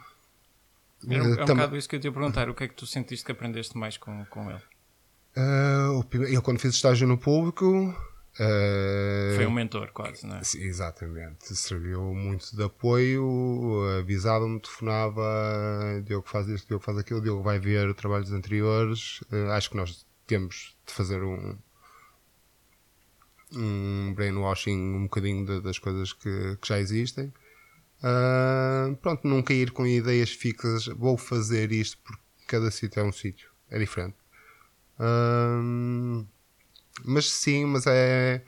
[1.11, 2.49] Era um, é um Eh, tam- bocado isso que eu te ia perguntar.
[2.49, 4.63] O que é que tu sentiste que aprendeste mais com, com ele?
[5.99, 7.95] o Pimenta- eu, quando fiz estágio no público.
[8.39, 10.45] Ah, Foi um mentor, quase, não é?
[10.45, 17.43] Sim, Exatamente, serviu muito de apoio, avisava-me, telefonava, Diogo faz isto, Diogo faz aquilo, Diogo
[17.43, 19.21] vai ver trabalhos anteriores.
[19.33, 21.59] Eh, acho que nós temos de fazer um,
[23.53, 27.33] um brainwashing um bocadinho de, das coisas que, que já existem.
[27.99, 33.13] Uh, pronto, nunca ir com ideias fixas, vou fazer isto porque cada sítio é um
[33.13, 34.17] sítio, é diferente.
[34.99, 36.27] Uh,
[37.05, 38.43] mas sim, mas é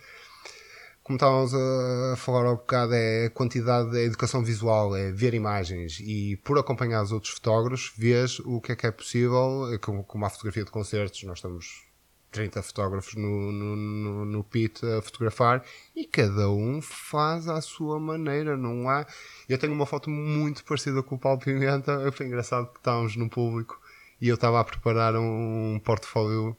[1.02, 5.34] como estávamos a falar há um bocado, é a quantidade da educação visual, é ver
[5.34, 10.04] imagens e por acompanhar os outros fotógrafos, vês o que é que é possível, como,
[10.04, 11.84] como a fotografia de concertos, nós estamos
[12.30, 18.00] 30 fotógrafos no, no, no, no pit a fotografar e cada um faz à sua
[18.00, 19.06] maneira, não há.
[19.48, 23.28] Eu tenho uma foto muito parecida com o Paulo Pimenta, foi engraçado que estávamos no
[23.28, 23.80] público
[24.20, 26.56] e eu estava a preparar um portfólio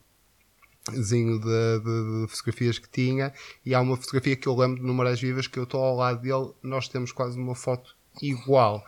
[0.92, 3.34] zinho de, de, de, fotografias que tinha
[3.66, 6.22] e há uma fotografia que eu lembro no Marés Vivas que eu estou ao lado
[6.22, 8.84] dele, nós temos quase uma foto igual.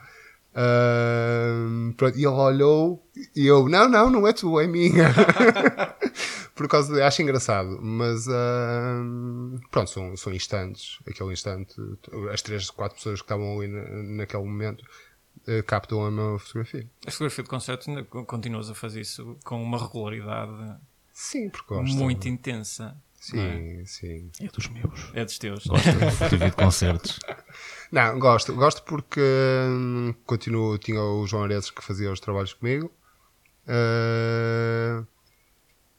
[0.55, 3.05] Uh, e ele olhou
[3.36, 5.13] e eu, não, não, não é tu, é minha.
[6.55, 10.99] Por causa de, acho engraçado, mas uh, pronto, são, são instantes.
[11.05, 11.75] Aquele instante,
[12.31, 14.81] as três, quatro pessoas que estavam ali na, naquele momento
[15.45, 16.88] uh, captam a minha fotografia.
[17.05, 20.77] A fotografia de concerto, continuas a fazer isso com uma regularidade
[21.15, 21.95] Sim, porque gosto.
[21.95, 22.93] Muito intensa.
[23.21, 23.86] Sim, é?
[23.86, 24.30] sim.
[24.41, 25.12] É dos meus.
[25.13, 25.65] É dos teus.
[25.65, 27.19] Gosto de concertos.
[27.89, 28.54] Não, gosto.
[28.54, 32.91] Gosto porque hum, continuo, tinha o João Aredes que fazia os trabalhos comigo.
[33.63, 35.08] Uh,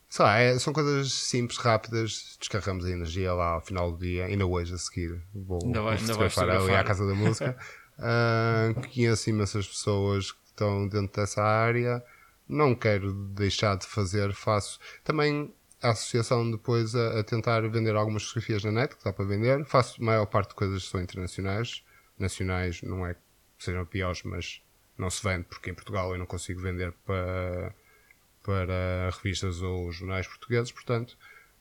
[0.07, 2.37] sei lá, é, são coisas simples, rápidas.
[2.39, 4.27] Descarregamos a energia lá ao final do dia.
[4.27, 7.57] Ainda hoje a seguir vou, ainda vai, ali à Casa da Música.
[7.99, 12.05] uh, conheço imensas pessoas que estão dentro dessa área
[12.49, 18.25] não quero deixar de fazer, faço também a associação depois a, a, tentar vender algumas
[18.25, 19.65] fotografias na net, que dá para vender.
[19.65, 21.85] Faço a maior parte de coisas que são internacionais.
[22.19, 23.21] Nacionais não é que
[23.59, 24.63] sejam piores, mas
[24.97, 27.75] não se vende, porque em Portugal eu não consigo vender para,
[28.43, 31.17] para revistas ou jornais portugueses, portanto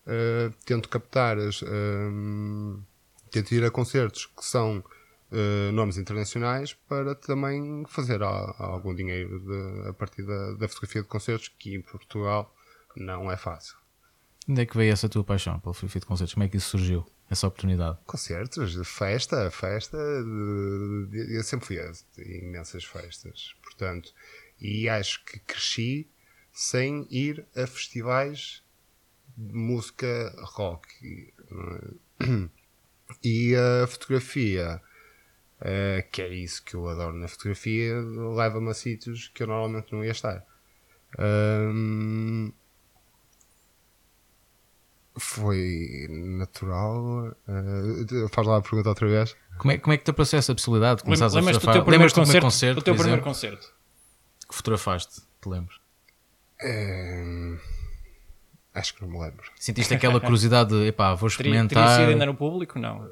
[0.06, 2.82] uh, tento captar, as, uh,
[3.30, 4.84] tento ir a concertos que são
[5.32, 11.08] uh, nomes internacionais para também fazer algum dinheiro de, a partir da, da, fotografia de
[11.08, 12.54] concertos, que em Portugal
[12.96, 13.76] não é fácil.
[14.48, 16.34] Onde é que veio essa tua paixão pela fotografia de concertos?
[16.34, 17.06] Como é que isso surgiu?
[17.30, 17.98] Essa oportunidade?
[18.06, 19.98] Concertos, festa, festa.
[19.98, 24.14] eu sempre fui a imensas festas, portanto,
[24.62, 26.08] e acho que cresci
[26.54, 28.64] sem ir a festivais
[29.36, 31.34] de música rock.
[33.24, 34.82] E a fotografia
[35.62, 37.96] Uh, que é isso que eu adoro na fotografia,
[38.36, 40.44] leva-me a sítios que eu normalmente não ia estar.
[41.18, 42.52] Um,
[45.18, 47.36] foi natural.
[47.48, 49.36] Uh, faz lá a pergunta outra vez.
[49.58, 51.56] Como é, como é que te apareceu essa possibilidade de começar a fotografar?
[51.56, 52.46] Lembras-te do teu primeiro concerto?
[52.46, 53.74] concerto, o teu primeiro concerto?
[54.48, 55.78] Que fotografaste, te lembras?
[56.64, 57.58] Um,
[58.74, 59.50] acho que não me lembro.
[59.56, 61.70] Sentiste aquela curiosidade de, epá, vou experimentar.
[61.70, 62.78] Teria, teria sido ainda no público?
[62.78, 63.10] Não.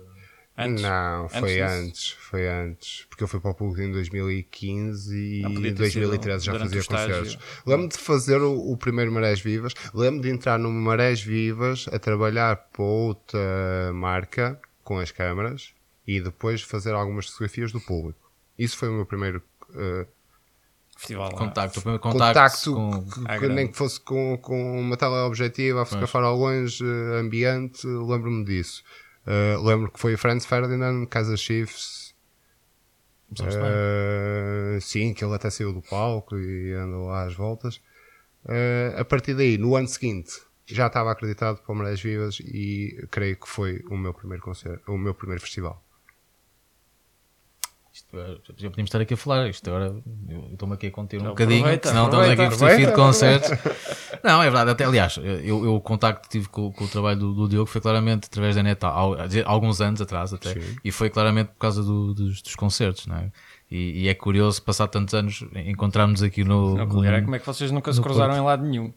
[0.55, 0.83] Antes?
[0.83, 3.05] Não, foi antes, antes, foi antes.
[3.09, 7.39] Porque eu fui para o público em 2015 e em 2013 já fazia concertos.
[7.65, 9.73] Lembro-me de fazer o, o, primeiro Marés Vivas.
[9.95, 15.73] Lembro-me de entrar no Marés Vivas a trabalhar para outra marca com as câmaras
[16.05, 18.19] e depois fazer algumas fotografias do público.
[18.57, 19.41] Isso foi o meu primeiro.
[19.69, 20.05] Uh,
[20.95, 23.25] Festival, contacto, o primeiro contacto, contacto com...
[23.25, 26.85] que, que nem que fosse com, com uma tela objetiva a fotografar ao longe,
[27.19, 28.83] ambiente, lembro-me disso.
[29.25, 32.13] Uh, lembro que foi Franz Ferdinand, Casa Chiefs.
[33.39, 37.77] Uh, sim, que ele até saiu do palco e andou lá às voltas.
[38.45, 40.31] Uh, a partir daí, no ano seguinte,
[40.65, 44.91] já estava acreditado para o Marés Vivas e creio que foi o meu primeiro concerto,
[44.91, 45.82] o meu primeiro festival.
[47.93, 49.47] Isto, é, já podíamos estar aqui a falar.
[49.47, 49.95] Isto agora
[50.27, 52.27] eu estou-me aqui a conter um bocadinho, aproveita, senão estamos
[52.63, 53.51] aqui a de concertos.
[54.23, 54.71] Não, é verdade.
[54.71, 57.67] Até, aliás, eu, eu o contacto que tive com, com, o trabalho do, do Diogo
[57.67, 60.53] foi claramente através da net há, há alguns anos atrás até.
[60.53, 60.75] Sim.
[60.83, 63.31] E foi claramente por causa do, dos, dos, concertos, não é?
[63.69, 66.75] E, e, é curioso, passar tantos anos, encontrarmos aqui no.
[66.75, 68.91] Não, no, é como é que vocês nunca se cruzaram em lado nenhum.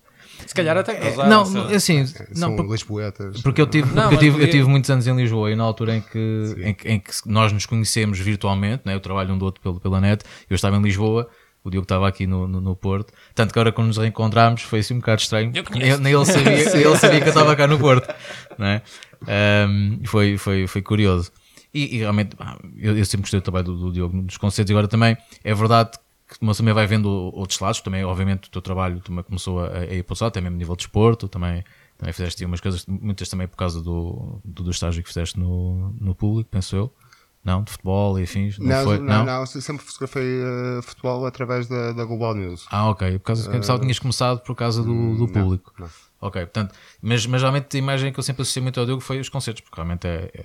[0.47, 1.43] Se calhar até é, Não,
[1.75, 3.41] assim, não, por, Lisboetas.
[3.41, 5.97] Porque eu tive, não, eu, tive, eu tive muitos anos em Lisboa e na altura
[5.97, 9.45] em que, em que, em, que, nós nos conhecemos virtualmente, né, eu trabalho um do
[9.45, 11.29] outro pelo, pela net, eu estava em Lisboa,
[11.65, 14.81] o Diogo estava aqui no, no, no, Porto, tanto que agora quando nos reencontramos foi
[14.81, 15.53] assim um bocado estranho,
[16.01, 18.13] nem ele sabia, ele sabia que eu estava cá no Porto,
[18.57, 18.83] né?
[19.69, 21.33] Um, foi, foi, foi curioso.
[21.75, 22.37] E, e realmente,
[22.79, 25.55] eu, eu, sempre gostei do trabalho do, do Diogo nos concertos, e agora também é
[25.55, 25.99] verdade
[26.41, 29.85] uma também vai vendo outros lados, também obviamente o teu trabalho também começou a, a
[29.85, 31.65] ir para o lado, até mesmo nível de esporte, também,
[31.97, 35.95] também fizeste umas coisas, muitas também por causa do, do, do estágio que fizeste no,
[36.01, 36.93] no público, penso eu.
[37.45, 38.59] Não, de futebol e afins?
[38.59, 38.99] Não, não, foi?
[38.99, 42.67] não, não, não sempre fotografei uh, futebol através da, da Global News.
[42.73, 43.21] Ah, ok.
[43.21, 45.73] Por causa, uh, pensava que tinhas começado por causa do, do público.
[45.79, 45.89] Não.
[46.21, 49.21] Ok, portanto, mas, mas realmente a imagem que eu sempre associei muito ao Diogo foi
[49.21, 50.45] os concertos, porque realmente é, é,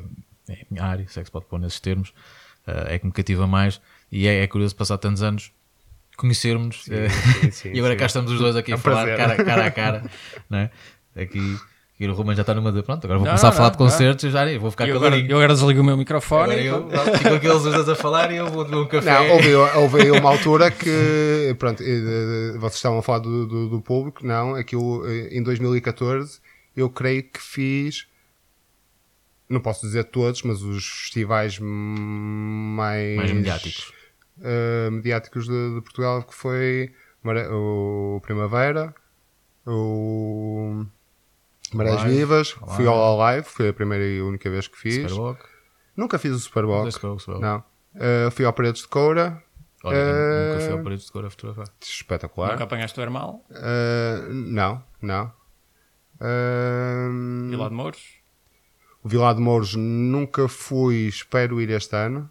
[0.50, 2.10] é a minha área, se é que se pode pôr nesses termos,
[2.68, 5.52] uh, é que me cativa mais e é, é curioso passar tantos anos
[6.22, 7.10] conhecermos Sim,
[7.42, 8.00] sim, sim, e agora sim.
[8.00, 9.18] cá estamos os dois aqui É a um falar prazer.
[9.18, 10.04] cara, cara a cara,
[10.50, 10.72] não é?
[11.16, 11.58] Aqui,
[12.00, 13.68] e o Ruben já está numa de pronto, agora vou Não, começar a não, falar
[13.68, 16.44] não, de concertos, eu já vou ficar Eu agora, eu agora desligo o meu microfone.
[16.54, 17.18] Agora e eu, pronto.
[17.18, 19.12] ficam aqueles dois a falar e eu vou beber um café.
[19.12, 23.82] Não, houve, houve uma altura que, pronto, eh, vocês estavam a falar do, do, do
[23.82, 26.40] público, não, aquilo eh, em 2014
[26.76, 28.08] eu creio que fiz,
[29.48, 33.92] não posso dizer todos, mas os festivais mais, Mais mediáticos.
[34.42, 36.94] Eh, mediáticos de, de Portugal, que foi
[37.52, 38.94] o Primavera,
[39.66, 40.86] o
[41.74, 42.76] Marés Vivas, Alive.
[42.76, 45.10] fui ao Alive, foi a primeira e única vez que fiz.
[45.12, 45.40] Superboc.
[45.96, 47.44] Nunca fiz o Superboc, Dois Superboc, Superboc.
[47.44, 47.64] não.
[47.96, 49.44] Eh, fui ao Paredes de Coura,
[49.84, 51.68] Olha, Eh, nunca fui ao Paredes de Cor a fotografar.
[51.82, 52.52] espetacular.
[52.52, 55.32] Nunca apanhaste o Hermal, Uh, não, não.
[56.20, 58.16] Uh, Vila de Mouros.
[59.04, 62.30] o Vilar de Mouros nunca fui, espero ir este ano.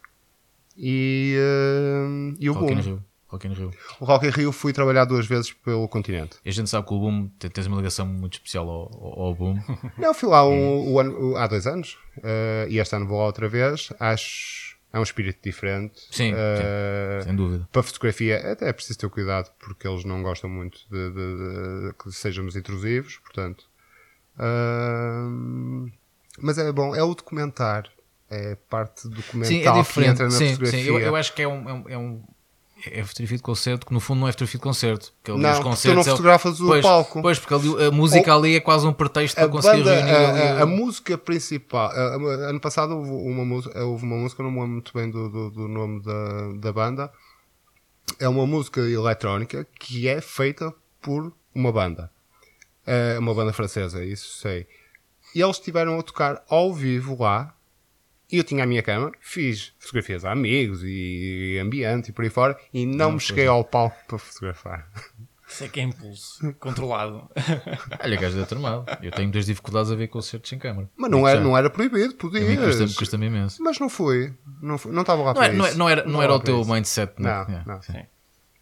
[0.83, 2.81] E, uh, e o Rock Boom.
[2.81, 3.05] Rio.
[3.29, 3.71] Rock in Rio.
[4.01, 6.39] O Rock in Rio fui trabalhar duas vezes pelo continente.
[6.45, 9.57] E a gente sabe que o Boom tens uma ligação muito especial ao, ao, Boom.
[9.99, 13.93] Não, fui lá um- há dois anos uh, e este ano vou lá outra vez.
[14.01, 16.01] Acho é um espírito diferente.
[16.11, 17.69] Sim, Uh, Sem dúvida.
[17.71, 21.95] Para fotografia até é preciso ter cuidado porque eles não gostam muito de, de- de
[22.03, 23.65] que sejamos intrusivos, portanto.
[24.37, 25.91] Ahm,
[26.41, 27.85] mas é bom, é o documentar.
[28.31, 30.81] É parte documental Sim, é que entra na Sim, fotografia.
[30.83, 30.87] sim.
[30.89, 31.69] Eu, eu acho que é um.
[31.69, 32.23] É um, é um
[32.87, 35.13] é fotografia de concerto que no fundo não é fotografia de concerto.
[35.23, 37.21] Que ali Não, os porque tu concertos não é o- fotografas o pois, palco.
[37.23, 40.13] Pois, porque ali, a música ali é quase um pretexto para conseguir banda, reunir.
[40.41, 41.91] a, a- a música principal.
[41.93, 45.51] ano passado houve uma, música, houve uma música, não me lembro muito bem do, do-
[45.51, 47.13] do nome da, da banda.
[48.19, 52.11] É uma música eletrónica que é feita por uma banda.
[52.87, 54.67] É uma banda francesa, isso sei.
[55.35, 57.55] E eles estiveram a tocar ao vivo lá.
[58.33, 62.31] E eu tinha a minha câmera, fiz fotografias a amigos e ambiente e por aí
[62.31, 62.57] fora.
[62.73, 64.89] E não, me cheguei ao palco para fotografar.
[65.49, 67.29] Isso é que é impulso, controlado.
[68.05, 68.85] Olha, gajo de tramado.
[69.03, 70.89] Eu tenho muitas dificuldades a ver concertos sem câmara.
[70.97, 72.95] Mas não era, não era proibido, A mim custa- podias.
[72.97, 73.61] custa-me imenso.
[73.61, 74.33] Mas não foi.
[74.63, 75.73] Não, foi, não estava lá Não para era, não, isso.
[75.73, 76.73] era, não era, não era estava o teu isso.
[76.73, 77.63] mindset, Não, é?
[77.67, 77.83] não.
[77.83, 78.03] Sim.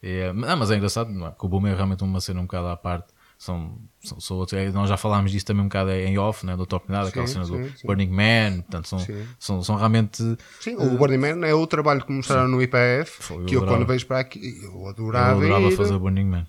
[0.02, 1.33] É, não, mas é engraçado, não é?
[1.38, 3.09] que o Boom é realmente uma cena um bocado à parte.
[3.38, 6.66] São, são, são outros, nós já falámos disso também um bocado em off, né, do
[6.66, 7.87] Top Nada, aquela Sim, cena do sim, sim.
[7.87, 8.62] Burning Man.
[8.62, 9.29] Portanto, são, Sim.
[9.38, 10.22] são, são realmente.
[10.61, 13.59] Sim, o Burning Man é o trabalho que mostraram no IPF, Foi, eu que eu
[13.61, 13.79] adorava.
[13.79, 15.77] quando vejo para aqui, eu Eu adorava, adorava ir.
[15.77, 16.46] fazer Burning Man.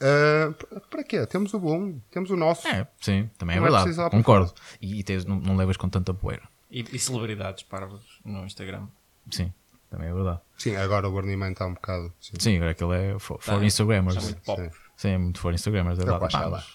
[0.00, 1.26] Ah, para- para quê?
[1.26, 2.66] Temos o bom, temos o nosso.
[2.68, 3.94] É, sim, também é Não é verdade.
[3.96, 4.54] para concordo.
[4.80, 6.44] E, e tens- não, não levas com tanta poeira.
[6.70, 8.86] E, e celebridades parvos no Instagram.
[9.30, 9.52] Sim,
[9.90, 10.38] também é verdade.
[10.56, 12.12] Sim, agora o Burning Man está um bocado.
[12.20, 12.34] Sim.
[12.38, 14.14] Sim, agora aquele é for, for Tá, Instagrammers.
[14.16, 14.62] Está muito pop.
[14.62, 14.70] Sim.
[15.00, 16.30] Sim, é muito for Instagrammers, é É o verdade.
[16.32, 16.66] Pá, mas-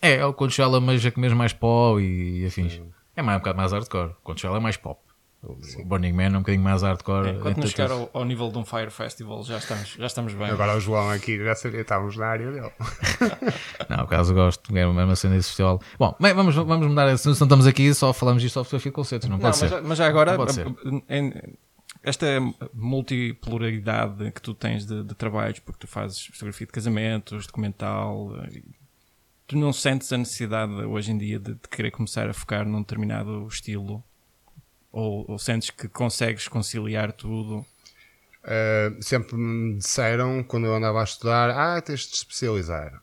[0.00, 2.80] É, é o Coachella, mas é que mesmo mais pó e, afins.
[3.16, 4.10] É mais, um bocado mais hardcore.
[4.12, 5.00] O Coachella é mais pop.
[5.42, 7.30] O Burning Man é um bocadinho mais hardcore.
[7.30, 10.34] É, quando nos chegar ao, ao nível de um Fire Festival, já estamos, já estamos
[10.34, 10.50] bem.
[10.50, 12.70] Agora o João aqui já sabia, estávamos na área dele.
[13.88, 15.80] Não, caso gosto, é uma cena desse festival.
[15.98, 17.16] Bom, bem, vamos, vamos mudar.
[17.18, 19.28] Se não estamos aqui, só falamos disto só fotografia de concertos.
[19.28, 19.76] Não Não, pode mas, ser.
[19.76, 20.66] já- mas já agora, Não pode ser.
[21.08, 21.32] em-
[22.02, 22.26] esta
[22.72, 28.62] multipolaridade que tu tens de, de trabalhos, porque tu fazes fotografia de casamentos, documental, eh,
[29.46, 32.80] tu não sentes a necessidade hoje em dia de, de querer começar a focar num
[32.80, 34.02] determinado estilo?
[34.92, 37.64] Ou, ou sentes que consegues conciliar tudo?
[38.42, 43.02] Uh, sempre me disseram, quando eu andava a estudar, ah, tens de especializar.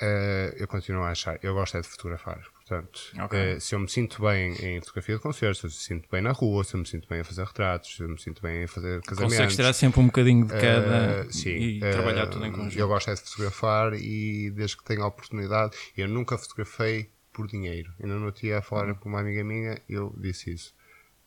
[0.00, 2.40] Uh, eu continuo a achar, eu gosto é de fotografar.
[2.66, 3.56] Portanto, Ok.
[3.56, 6.22] uh, se eu me sinto bem em fotografia de concertos, se eu me sinto bem
[6.22, 8.64] na rua, se eu me sinto bem a fazer retratos, se eu me sinto bem
[8.64, 9.36] a fazer casamentos.
[9.36, 12.78] Consegues tirar sempre um bocadinho de cada Uh, sim, e uh, trabalhar tudo em conjunto?
[12.78, 17.46] Eu gosto é de fotografar e desde que tenho a oportunidade, eu nunca fotografei por
[17.46, 17.92] dinheiro.
[18.02, 18.94] Ainda não tinha a falar Uhum.
[18.94, 20.74] com uma amiga minha, eu disse isso.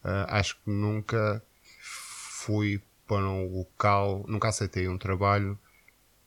[0.04, 1.44] Acho que nunca
[1.82, 5.60] fui para um local, nunca aceitei um trabalho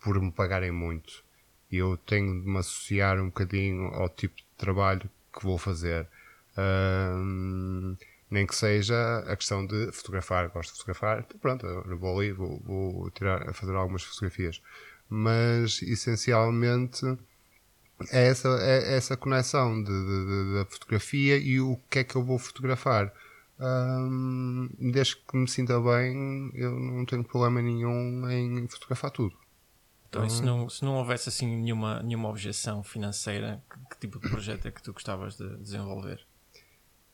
[0.00, 1.24] por me pagarem muito.
[1.72, 6.08] Eu tenho de me associar um bocadinho ao tipo de trabalho que vou fazer.
[6.56, 7.96] Ahm,
[8.30, 11.66] nem que seja a questão de fotografar, gosto de fotografar, então pronto,
[11.98, 14.62] vou ali, vou, vou tirar, fazer algumas fotografias.
[15.08, 17.04] Mas essencialmente
[18.10, 22.16] é essa, é essa conexão de, de- de- da fotografia e o que é que
[22.16, 23.12] eu vou fotografar.
[23.58, 29.36] Ahm, desde que me sinta bem, eu não tenho problema nenhum em fotografar tudo.
[30.10, 34.18] Então, e se não, se não houvesse assim nenhuma, nenhuma objeção financeira, que, que tipo
[34.18, 36.26] de projeto é que tu gostavas de desenvolver?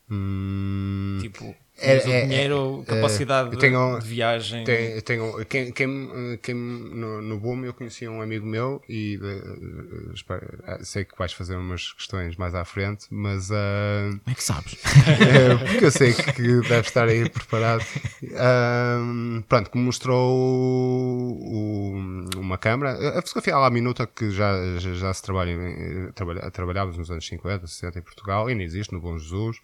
[0.09, 4.63] Hum, Tipo, É- o é- dinheiro, é- capacidade eu de- tenho- de viagem.
[4.63, 10.13] Tem, tenho, quem, quem, quem no, no boom eu conheci um amigo meu e eh,
[10.13, 14.33] espero- eh, sei que vais fazer umas questões mais à frente, mas ah, Como é
[14.33, 14.75] que sabes?
[15.21, 17.85] é, porque eu sei que deve estar aí preparado.
[18.37, 18.99] Ah,
[19.47, 20.33] pronto, que me mostrou
[21.37, 26.49] o- uma câmara, a fotografia à minuta que já, já, já se trabalha, em- trabalha,
[26.51, 29.57] trabalhávamos nos anos 50, 60 em Portugal, ainda existe no Bom Jesus.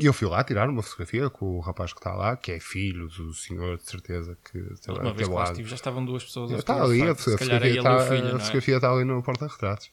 [0.00, 2.58] E eu fui lá tirar uma fotografia com o rapaz que está lá, que é
[2.58, 5.50] filho do senhor, de certeza, que Uma trabalha vez que lá lá.
[5.50, 7.22] estive, já estavam duas pessoas a Está ali, a, fotografar.
[7.24, 8.40] Se a é fotografia está, filho, a não é?
[8.40, 9.90] fotografia está ali no porta-retratos.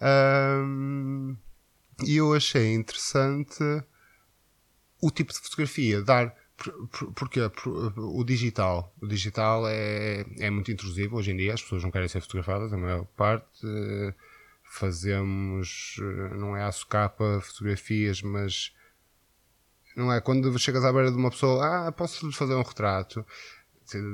[0.00, 1.36] Ahm,
[2.04, 3.62] E eu achei interessante
[5.00, 6.34] o tipo de fotografia, dar.
[6.56, 11.54] por- por- Porque por- o digital, o digital é, é muito intrusivo hoje em dia,
[11.54, 13.46] as pessoas não querem ser fotografadas, a maior parte.
[13.64, 14.14] eh,
[14.74, 18.72] Fazemos, eh, não é à socapa, fotografias, mas
[19.96, 20.20] não é?
[20.20, 23.24] Quando chegas à beira de uma pessoa, ah, posso-lhe fazer um retrato,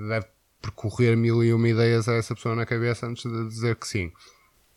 [0.08, 0.26] deve
[0.60, 4.12] percorrer mil e uma ideias a essa pessoa na cabeça antes de dizer que sim.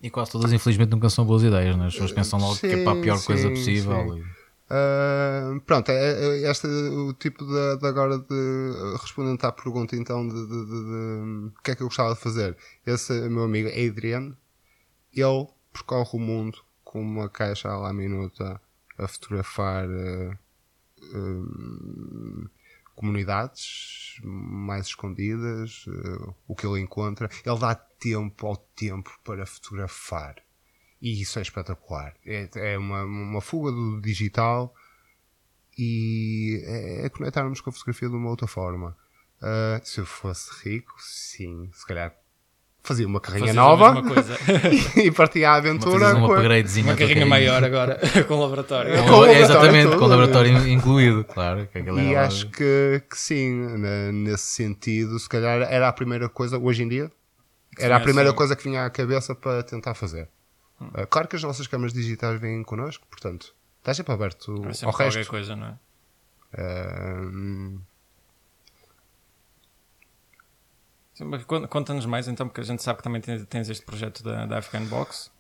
[0.02, 1.88] E quase todas, infelizmente, nunca são boas ideias, né?
[1.88, 4.14] As pessoas pensam logo que é para a pior Sim, coisa sim, possível.
[4.14, 4.20] sim.
[4.20, 4.42] e-
[4.74, 10.26] Ah, pronto, é, é este o tipo de, de agora de respondendo à pergunta então
[10.28, 12.56] de, de- de- o que é que eu gostava de fazer.
[12.86, 14.34] Esse meu amigo Adrian,
[15.14, 18.62] ele percorre o mundo com uma caixa à la minuta
[18.98, 20.32] a fotografar eh,
[21.14, 22.48] hum,
[22.96, 27.30] comunidades mais escondidas, eh, o que ele encontra.
[27.46, 30.36] Ele dá tempo ao tempo para fotografar.
[31.02, 32.16] E isso é espetacular.
[32.26, 34.74] É, é uma, uma fuga do digital
[35.78, 38.96] e é, é conectarmos com a fotografia de uma outra forma.
[39.42, 42.16] Ah, se eu fosse rico, sim, se calhar
[42.84, 44.02] fazia uma carrinha Fazias nova
[44.98, 46.16] e partia à aventura.
[46.16, 47.26] um com Uma carrinha carrinha.
[47.26, 48.94] maior agora, com laboratório.
[48.94, 50.00] É, Com- Com laboratório exatamente, todo.
[50.00, 51.68] com o laboratório incluído, claro.
[51.68, 56.58] Que E acho que, que sim, né, nesse sentido, se calhar era a primeira coisa,
[56.58, 57.12] hoje em dia,
[57.78, 58.38] era a Sim, primeira assim.
[58.38, 60.28] coisa que vinha à cabeça para tentar fazer.
[60.82, 60.90] Hum.
[60.94, 64.94] Ah, claro que as nossas câmaras digitais vêm connosco, portanto, está sempre aberto ao sempre
[64.96, 65.30] qualquer resto.
[65.30, 65.74] coisa, não é?
[66.58, 67.22] Ah,
[71.11, 71.11] Sim, mas con-
[71.70, 74.84] Conta-nos mais então, porque a gente sabe que também tens, este projeto da, da Afghan
[74.86, 75.32] Box.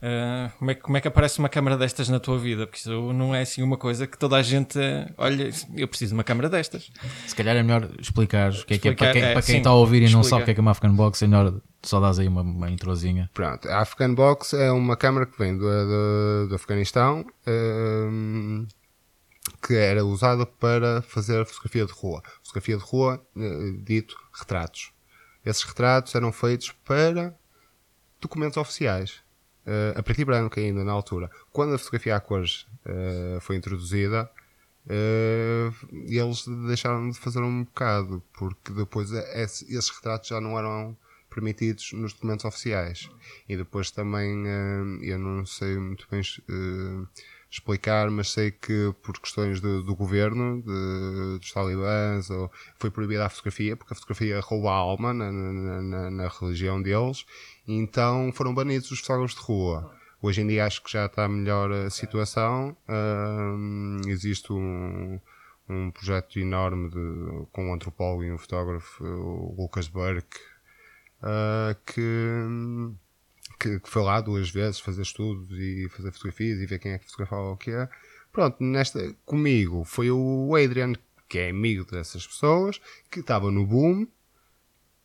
[0.00, 2.68] Uh, como, é, que- como é que aparece uma câmara destas na tua vida?
[2.68, 6.10] Porque isso não é assim uma coisa que toda a gente uh, olha, eu preciso
[6.10, 6.88] de uma câmara destas.
[7.26, 9.54] Se calhar é melhor explicar o que é que é, para quem, é, para quem
[9.54, 10.28] sim, está a ouvir e não explica.
[10.28, 12.42] sabe o que é que é uma Afghan Box, é melhor só dás aí uma,
[12.42, 13.28] uma introzinha.
[13.34, 18.68] Pronto, a Afghan Box é uma câmara que vem do, do, do Afeganistão hum,
[19.66, 22.22] que era usada para fazer fotografia de rua.
[22.44, 24.92] Fotografia de rua, eh, dito retratos.
[25.48, 27.34] Esses retratos eram feitos para
[28.20, 29.22] documentos oficiais.
[29.70, 31.30] eh, a preto e branco ainda na altura.
[31.52, 34.30] Quando a fotografia a cores eh, foi introduzida,
[34.88, 35.70] eh,
[36.06, 40.96] eles deixaram de fazer um bocado, porque depois esse- esses retratos já não eram
[41.28, 43.10] permitidos nos documentos oficiais.
[43.46, 44.46] E depois também,
[45.02, 46.22] eu não sei muito bem
[47.50, 53.24] explicar, mas sei que por questões do, do governo, de- dos talibãs, ou, foi proibida
[53.26, 57.24] a fotografia, porque a fotografia rouba a alma na, na- na- na religião deles,
[57.66, 59.92] então foram banidos os fotógrafos de rua.
[60.20, 62.76] Hoje em dia acho que já está melhor a situação.
[62.88, 65.18] Hum, existe um,
[65.68, 70.38] um projeto enorme de- com um antropólogo e um fotógrafo, o Lucas Burke,
[71.22, 72.00] ah, que,
[73.58, 76.98] que, que foi lá duas vezes fazer estudos e fazer fotografias e ver quem é
[76.98, 77.88] que fotografava o que é.
[78.32, 80.92] Pronto, nesta, comigo foi o Adrian,
[81.28, 82.80] que é amigo dessas pessoas,
[83.10, 84.06] que estava no boom,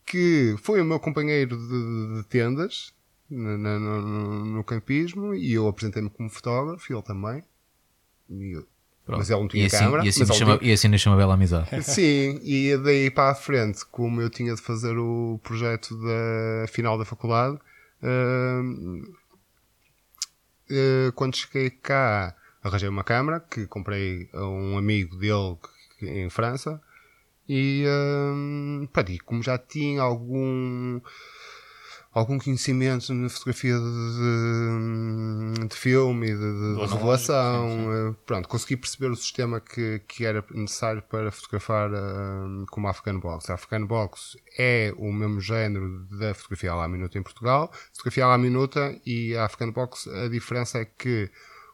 [0.06, 2.92] que foi o meu companheiro de, de- tendas
[3.30, 7.42] no, no- no campismo e eu apresentei-me como fotógrafo e ele também.
[8.30, 8.66] Eu-.
[9.06, 11.00] Mas ele não tinha e assim, câmara, E assim, mas chama, tinha- e assim nos
[11.00, 11.68] chama Bela Amizade.
[11.84, 16.96] Sim, e daí para a frente, como eu tinha de fazer o projeto da final
[16.98, 17.58] da faculdade,
[21.14, 25.58] quando cheguei cá, arranjei uma câmara que comprei a um amigo dele
[26.02, 26.80] em França.
[27.48, 27.84] E,
[28.92, 31.00] pronto, e como já tinha algum
[32.14, 33.84] algum conhecimento na fotografia de,
[35.58, 39.60] de- de filme e de, de- de revelação, sim, eh, pronto, consegui perceber o sistema
[39.60, 43.50] que, que era necessário para fotografar hum, como a Afghan Box.
[43.50, 47.70] A Afghan Box é o mesmo género da fotografia à minuta em Portugal.
[47.92, 51.30] Fotografia à minuta e a Afghan Box, a diferença é que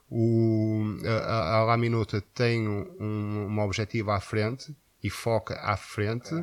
[0.08, 6.34] o, a, a, a minuta tem um, uma objetiva à frente e foca à frente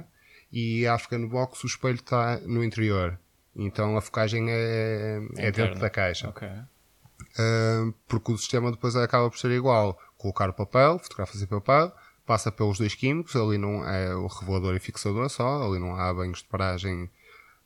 [0.52, 3.20] e a Afghan Box o espelho está no interior.
[3.58, 6.30] Então a focagem é, é dentro da caixa.
[6.30, 6.48] Ok.
[6.48, 10.00] Uh, porque o sistema depois acaba por ser igual.
[10.18, 11.92] colocar o papel, fotografas em papel,
[12.26, 16.14] passa pelos dois químicos, ali não é o revelador e fixador só, ali não há
[16.14, 17.10] banhos de paragem.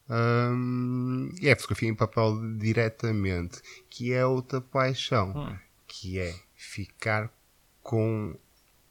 [0.09, 5.57] Hum, e é fotografia em papel diretamente, que é outra paixão, Hum.
[5.87, 7.29] que é ficar
[7.81, 8.35] com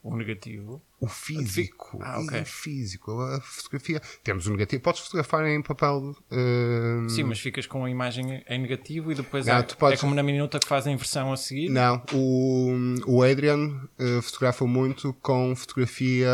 [0.03, 0.81] O negativo.
[1.01, 1.99] O físico.
[2.01, 2.37] Ah, ok.
[2.39, 3.99] E o físico, a fotografia.
[4.23, 6.15] Temos o negativo, podes fotografar em papel.
[6.31, 10.01] hum, Sim, mas ficas com a imagem em negativo e depois Não, é, podes- é
[10.01, 11.69] como na minuta que faz a inversão a seguir.
[11.69, 12.75] Não, o,
[13.07, 16.29] o Adrian eh, fotografa muito com fotografia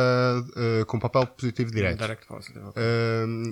[0.55, 1.99] eh, com papel positivo direto.
[1.99, 2.65] Direct positive.
[2.67, 2.73] O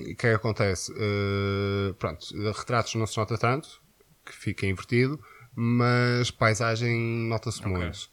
[0.04, 0.92] que é que acontece?
[0.92, 3.82] Uh, pronto, retratos não se nota tanto,
[4.26, 5.20] que fica invertido,
[5.56, 7.00] mas paisagem
[7.30, 7.72] nota-se Ok.
[7.72, 8.10] muito.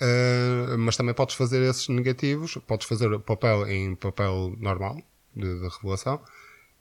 [0.00, 4.96] Uh, mas também podes fazer esses negativos, podes fazer papel em papel normal,
[5.34, 6.20] de, de revelação,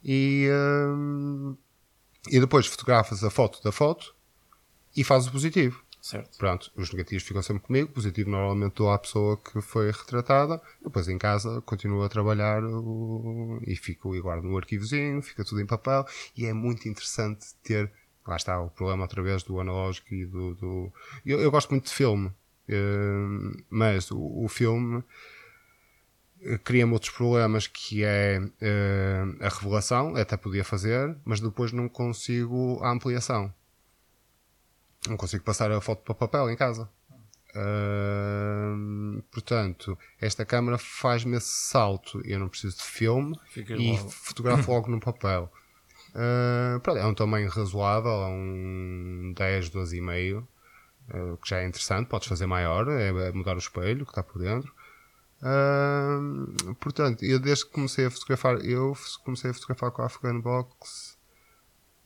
[0.04, 1.56] e, hum,
[2.30, 4.14] e depois fotografas a foto da foto
[4.96, 5.82] e fazes o positivo.
[6.02, 6.38] Certo.
[6.38, 10.62] Pronto, os negativos ficam sempre comigo, o positivo normalmente dou à pessoa que foi retratada,
[10.84, 15.62] depois em casa continuo a trabalhar o- e fico e guardo no arquivozinho, fica tudo
[15.62, 17.90] em papel e é muito interessante ter,
[18.28, 20.54] lá está o problema outra vez do analógico e do...
[20.56, 20.92] do-
[21.26, 22.32] Eu, eu gosto muito de filme,
[22.68, 25.04] eh, mas o, o filme
[26.42, 31.88] eh, cria-me outros problemas que é eh, a revelação, até podia fazer, mas depois não
[31.90, 33.54] consigo a ampliação.
[35.08, 36.90] Não consigo passar a foto para papel em casa.
[37.56, 42.22] Ahm, portanto, esta câmera faz-me esse salto.
[42.26, 44.10] Eu não preciso de filme Ficas e logo.
[44.10, 45.52] fotografo logo no papel.
[46.16, 50.46] Ah, pronto, é um tamanho razoável, é um 10, 12,5,
[51.10, 52.08] ah, que já é interessante.
[52.08, 54.74] Podes fazer maior, é, é mudar o espelho que está por dentro.
[55.42, 58.94] Ahm, portanto, eu desde que comecei a fotografar, eu
[59.26, 61.18] comecei a fotografar com a Afghan Box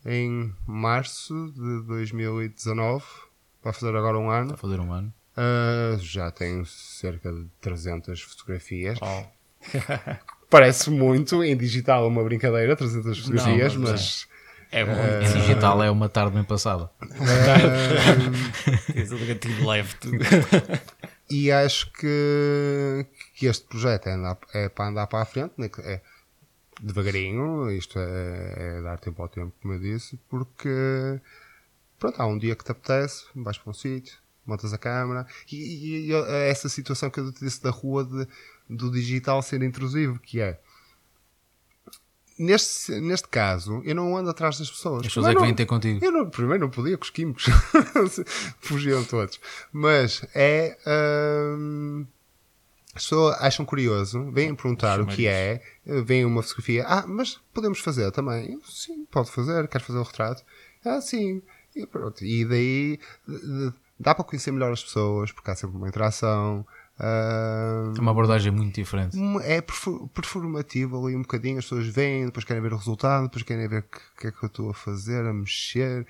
[0.06, 3.06] em março de 2019,
[3.64, 4.46] vai fazer agora um ano.
[4.46, 5.14] Está a fazer um ano.
[5.36, 8.98] Ah, já tenho cerca de 300 fotografias.
[9.02, 9.24] Oh.
[10.50, 14.28] Parece muito, em digital é uma brincadeira, 300 fotografias, mas mas
[14.72, 14.92] É bom.
[14.92, 16.90] Em digital é uma tarde bem passada.
[18.94, 19.94] Tens o negativo leve.
[20.00, 20.18] tudo.
[21.30, 23.06] e acho que,
[23.36, 26.02] que este projeto é, andar- é para andar para a frente, né, é
[26.82, 31.20] devagarinho, isto é, é dar tempo ao tempo, como eu disse, porque
[32.00, 35.56] pronto, há um dia que te apetece, vais para um sítio, montas a câmera, e,
[35.56, 36.14] e- e
[36.50, 38.28] essa situação que eu te disse da rua de-
[38.70, 40.60] do digital ser intrusivo, que é
[42.38, 45.02] neste, neste caso, eu não ando atrás das pessoas.
[45.02, 46.04] As pessoas é que vêm ter contigo.
[46.04, 47.46] eu não, primeiro não podia com os químicos.
[48.62, 49.40] Fugiam todos.
[49.72, 50.78] Mas é.
[51.58, 52.06] hum,
[52.98, 56.84] as pessoas acham curioso, vêm perguntar o que é, vêm uma fotografia.
[56.88, 58.54] Ah, mas podemos fazer também.
[58.54, 59.68] Eu, sim, pode fazer.
[59.68, 60.44] Quer fazer o retrato?
[60.84, 61.44] Ah, sim.
[61.76, 62.26] E, pronto.
[62.26, 63.00] e daí
[64.00, 66.66] dá para conhecer melhor as pessoas, porque há sempre uma interação.
[67.00, 69.18] Hum, É uma abordagem muito diferente.
[69.44, 73.44] é perfor- performativo ali um bocadinho, as pessoas vêm, depois querem ver o resultado, depois
[73.44, 76.06] querem ver o que, que é que eu estou a fazer, a mexer.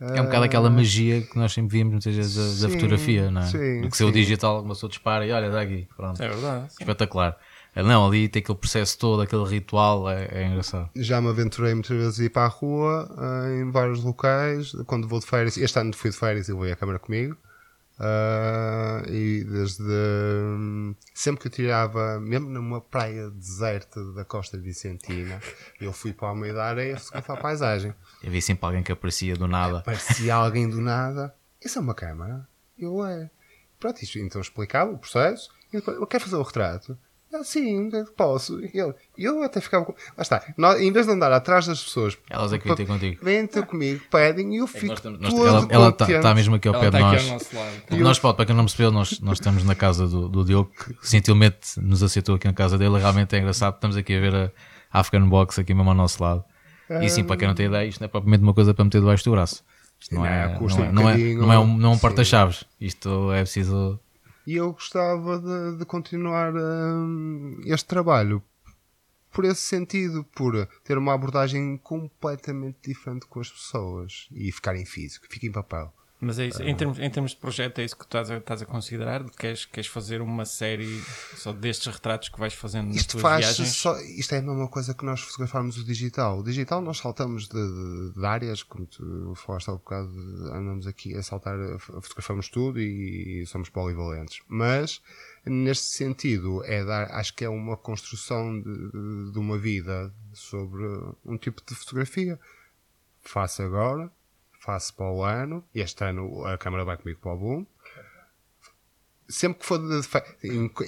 [0.00, 3.40] É um bocado aquela magia que nós sempre víamos muitas vezes da, da fotografia, não
[3.40, 3.46] é?
[3.46, 5.86] sim, Do que ser o digital, uma pessoa dispara e olha, dá aqui.
[5.96, 6.20] Pronto.
[6.20, 6.66] É verdade.
[6.80, 7.36] Espetacular.
[7.76, 10.90] Não, ali tem aquele processo todo, aquele ritual, é, é engraçado.
[10.96, 13.08] Já me aventurei muitas vezes a ir para a rua,
[13.56, 16.76] em vários locais, quando vou de férias, este ano fui de férias e levei a
[16.76, 17.36] câmera comigo.
[17.98, 25.40] Ah, e desde hum, sempre que eu tirava, mesmo numa praia deserta da costa vicentina,
[25.80, 27.94] eu fui para o meio da areia fotografar a paisagem.
[28.22, 29.82] Eu vi sempre alguém que aparecia do nada.
[29.82, 31.34] Parecia alguém do nada.
[31.60, 32.46] Isso é uma câmara?
[32.78, 33.30] Eu é.
[33.78, 35.50] Pronto, isto, então explicava o processo.
[35.72, 36.98] Eu quero fazer o retrato.
[37.34, 38.60] Ah, sim, posso.
[38.60, 39.92] E ele, eu até ficava com.
[39.92, 40.42] Lá está.
[40.56, 43.24] Nós, em vez de andar atrás das pessoas, Elas é que vêm ter contigo.
[43.24, 46.34] vêm ter comigo, pedem e eu fico Nós estamos- nós- todo ela ela está contente.
[46.34, 47.24] mesmo aqui ao Ela pé de aqui nós.
[47.24, 47.72] ao nosso lado.
[47.88, 50.70] Porque Nós, pode, para quem não percebeu, nós, nós estamos na casa do, do Diogo,
[51.00, 52.98] que gentilmente nos aceitou aqui na casa dele.
[52.98, 53.74] Realmente é engraçado.
[53.76, 54.50] Estamos aqui a ver a
[54.92, 56.44] African Box aqui mesmo ao nosso lado.
[57.00, 59.00] E sim, para quem não tem ideia, isto não é propriamente uma coisa para meter
[59.00, 59.64] debaixo do braço.
[59.98, 61.90] Isto não, é, Não, custa não, é, um não, é, bocadinho, não é um, não
[61.92, 62.64] é um porta-chaves.
[62.78, 63.98] Isto é preciso.
[64.46, 68.42] E eu gostava de, de continuar hum, este trabalho
[69.30, 74.84] por esse sentido, por ter uma abordagem completamente diferente com as pessoas e ficar em
[74.84, 75.92] físico, ficar em papel.
[76.24, 76.62] Mas é isso.
[76.62, 79.28] Em termos, em termos de projeto, é isso que tu estás a, estás a considerar?
[79.30, 81.02] Queres, queres fazer uma série
[81.36, 83.68] só destes retratos que vais fazendo nas Isto tuas faz viagens?
[83.76, 86.38] só, isto é a mesma coisa que nós fotografarmos o digital.
[86.38, 90.08] O digital nós saltamos de, de- de áreas, como tu falaste há um bocado,
[90.54, 94.42] andamos aqui a saltar, fotografamos tudo e, somos polivalentes.
[94.46, 95.02] Mas
[95.44, 100.84] neste sentido é dar, acho que é uma construção de, de uma vida sobre
[101.24, 102.38] um tipo de fotografia.
[103.24, 104.08] Faço agora,
[104.64, 107.66] faço para o ano, este ano a câmera vai comigo para o boom
[109.32, 110.36] sempre que for de férias,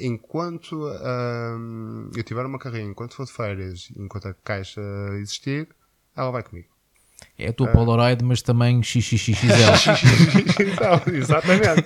[0.01, 4.81] enquanto hum, eu tiver uma carrinha, enquanto for de férias, enquanto a caixa
[5.15, 5.69] existir,
[6.17, 6.69] ela vai comigo.
[7.39, 9.35] É a tua Polaroid, mas também XXXL.
[11.15, 11.83] Exatamente.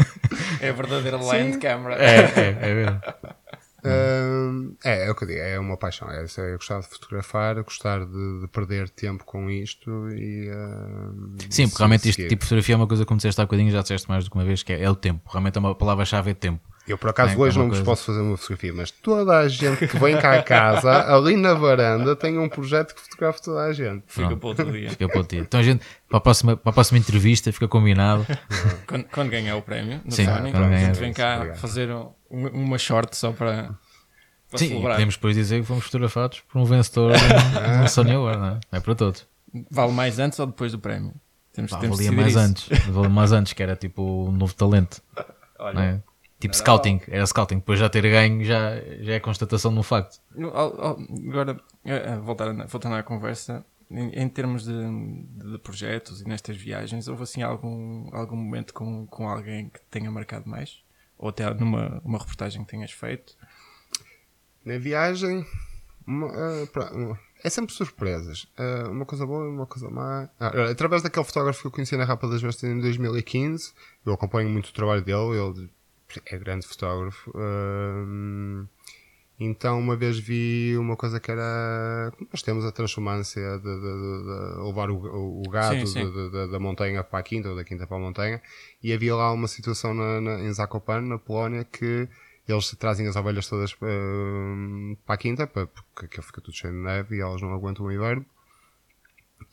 [0.60, 1.94] É a verdadeira line camera.
[1.94, 3.00] é, é, é mesmo.
[3.88, 6.10] Hum, é, é o que eu digo, é uma paixão.
[6.10, 10.50] É, é gostar de fotografar, gostar de, de perder tempo com isto e.
[10.50, 13.44] hum, Sim, porque realmente este tipo de fotografia é uma coisa que como disseste há
[13.44, 15.28] bocadinho, já disseste mais do que uma vez, que é, é o tempo.
[15.30, 16.67] Realmente é uma palavra-chave é tempo.
[16.88, 19.48] Eu por acaso É, é hoje não vos posso fazer uma fotografia, mas toda a
[19.48, 23.60] gente que vem cá a casa, ali na varanda, tem um projeto que fotografa toda
[23.62, 24.04] a gente.
[24.06, 24.90] Fica para outro dia.
[24.90, 25.40] Fica para o dia.
[25.40, 28.26] Então a gente, para a próxima, para a próxima entrevista, fica combinado.
[28.86, 30.78] Quando, quando ganhar o prémio no Sim, quando a ganhar.
[30.78, 31.58] gente vem cá Obrigado.
[31.58, 33.70] fazer um- uma short só para,
[34.50, 34.92] para Sim, celebrar.
[34.94, 37.12] podemos depois dizer que fomos fotografados por um vencedor
[37.82, 38.60] no Sony Award, não é?
[38.72, 39.26] É para todos.
[39.70, 41.12] Vale mais antes ou depois do prémio?
[41.52, 42.38] Temos, Pá, temos valia mais isso.
[42.38, 42.68] antes.
[42.88, 45.02] Valia mais antes, que era tipo um novo talento.
[45.58, 46.02] Olha,
[46.38, 46.52] não?
[46.52, 47.56] Tipo scouting, era scouting.
[47.56, 50.20] Depois já ter ganho já, já é constatação de um facto.
[50.36, 54.72] Agora, eh, eh, voltar, a- voltando à conversa, em, em termos de,
[55.52, 60.10] de projetos e nestas viagens, houve assim algum, algum momento com, com alguém que tenha
[60.10, 60.82] marcado mais?
[61.18, 63.34] Ou até numa uma reportagem que tenhas feito?
[64.64, 65.44] Na viagem,
[66.06, 66.28] uma,
[66.72, 68.46] pra- uma- é sempre surpresas.
[68.56, 70.28] Ah, uma coisa boa e uma coisa má.
[70.38, 73.72] Ah, através daquele fotógrafo que eu conheci na Rapa das Vestas em 2015,
[74.04, 75.70] eu acompanho muito o trabalho dele, ele
[76.26, 77.30] é grande fotógrafo.
[79.40, 82.12] então, uma vez vi uma coisa que era.
[82.32, 84.22] Nós temos a transformância de, de- de-
[84.58, 85.42] de levar o, o-
[85.86, 86.50] Sim, sim.
[86.50, 88.42] da montanha para a quinta ou da quinta para a montanha,
[88.82, 92.08] e havia lá uma situação na, na- em Zakopane, na Polónia, que
[92.48, 93.86] eles trazem as ovelhas todas para
[95.06, 97.92] a quinta, para- porque aquilo fica tudo cheio de neve e elas não aguentam o
[97.92, 98.24] inverno.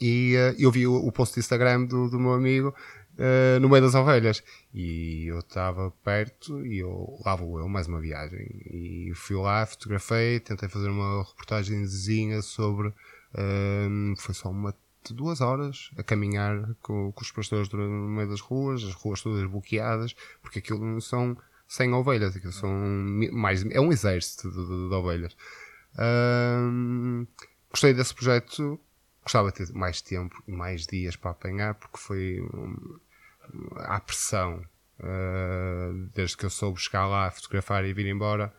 [0.01, 2.73] E eh, eu vi o, o post de Instagram do, do meu amigo
[3.17, 4.43] eh, no meio das ovelhas.
[4.73, 8.45] E eu estava perto e eu, lá vou eu, mais uma viagem.
[8.71, 12.93] E fui lá, fotografei, tentei fazer uma reportagemzinha sobre.
[13.33, 13.87] eh,
[14.17, 14.75] foi só uma
[15.11, 19.47] duas horas a caminhar com, com os pastores no meio das ruas, as ruas todas
[19.47, 21.37] bloqueadas, porque aquilo não são
[21.67, 22.71] 100 ovelhas, aquilo são
[23.31, 25.37] mais, é um exército de, de- de ovelhas.
[25.97, 27.25] Ahm,
[27.69, 28.79] gostei desse projeto,
[29.21, 32.39] gostava de ter mais tempo e mais dias para apanhar, porque foi
[33.77, 34.63] à pressão.
[34.99, 38.53] ah, desde que eu soube chegar lá, fotografar e vir embora,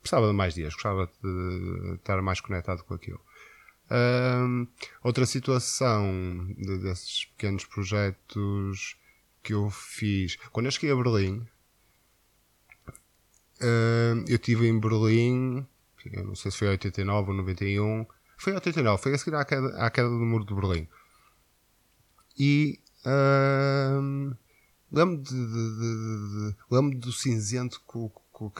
[0.00, 3.20] precisava de mais dias, gostava de estar mais conectado com aquilo.
[3.90, 4.66] Ahm,
[5.02, 8.96] outra situação de- desses pequenos projetos
[9.42, 11.46] que eu fiz quando eu cheguei a Berlim,
[13.60, 15.66] ahm, eu estive em Berlim,
[16.24, 18.06] não sei se foi 89 ou 91,
[18.36, 20.88] foi 89, foi a seguir à queda, à queda do muro de Berlim.
[22.38, 24.32] E ahm,
[24.92, 28.10] lembro, de, de- de- lembro do cinzento co-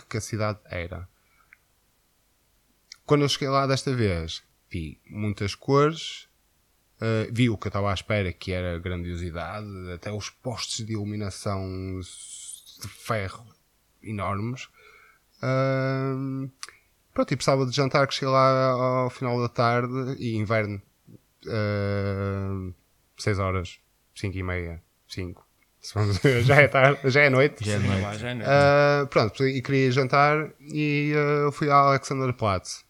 [0.09, 1.09] que a cidade era.
[3.07, 6.27] Quando eu cheguei lá desta vez, vi muitas cores,
[7.01, 10.93] uh, vi o que eu estava à espera, que era grandiosidade, até os postes de
[10.95, 13.47] iluminação de ferro
[14.03, 14.69] enormes.
[15.43, 16.51] Um,
[17.13, 18.71] pronto, e precisava de jantar que cheguei lá
[19.03, 20.81] ao final da tarde e inverno,
[23.19, 23.79] 6 horas,
[24.15, 25.45] 5 e meia, 5.
[26.45, 27.65] já é tarde, já é noite.
[27.65, 28.03] Já é noite.
[28.03, 28.49] lá já é noite.
[28.49, 31.13] Uh, pronto, e queria jantar e
[31.47, 32.85] uh, fui ao Alexanderplatz.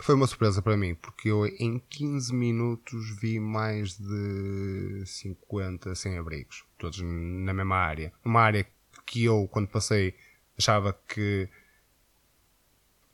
[0.00, 6.64] Foi uma surpresa para mim, porque eu em 15 minutos vi mais de 50 sem-abrigos,
[6.76, 8.12] todos na mesma área.
[8.24, 8.66] Uma área
[9.06, 10.14] que eu, quando passei,
[10.58, 11.48] achava que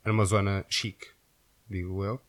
[0.03, 1.07] era uma zona chique,
[1.69, 2.19] digo eu.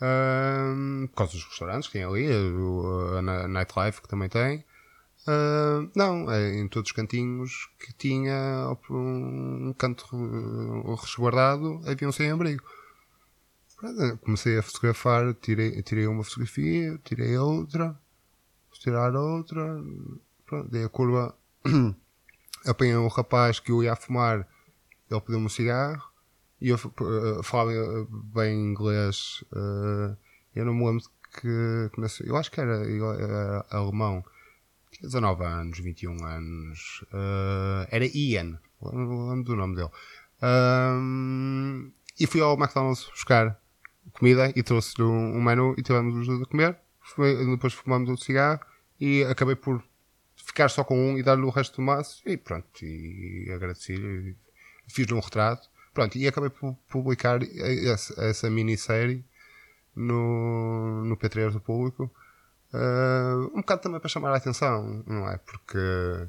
[0.00, 4.64] Um, por causa dos restaurantes que tem ali, a, a nightlife que também tem.
[5.28, 12.12] Ah, não, é em todos os cantinhos que tinha um canto uh, resguardado havia um
[12.12, 12.64] sem-abrigo.
[14.22, 17.94] Comecei a fotografar, tirei, tirei uma fotografia, tirei outra,
[18.72, 19.84] tirar outra,
[20.46, 21.36] pronto, dei a curva,
[22.66, 24.48] apanhei um rapaz que eu ia a fumar,
[25.10, 26.10] ele pediu-me um cigarro
[26.60, 30.16] e eu uh, falava uh, bem inglês, uh,
[30.54, 31.08] eu não me lembro de
[31.40, 34.24] que, nasceu, eu acho que era, era alemão,
[34.90, 37.04] tinha 19 anos, 21 anos.
[37.12, 38.58] eh, era Ian.
[38.82, 39.90] Lembro do nome dele.
[40.40, 43.60] Ahm, e fui ao McDonald's buscar
[44.12, 46.76] comida e trouxe-lhe um, um menu e tivemos os dois a comer.
[47.50, 48.60] Depois fumamos outro cigarro
[49.00, 49.82] e acabei por
[50.36, 52.22] ficar só com um e dar-lhe o resto do maço.
[52.26, 54.36] E pronto, e agradeci-lhe.
[54.88, 55.68] Fiz-lhe um retrato.
[55.92, 59.24] Pronto, e acabei por publicar essa, essa minissérie
[59.94, 62.10] no, no P3 do público.
[62.72, 65.38] Uh, um bocado também para chamar a atenção, não é?
[65.38, 66.28] Porque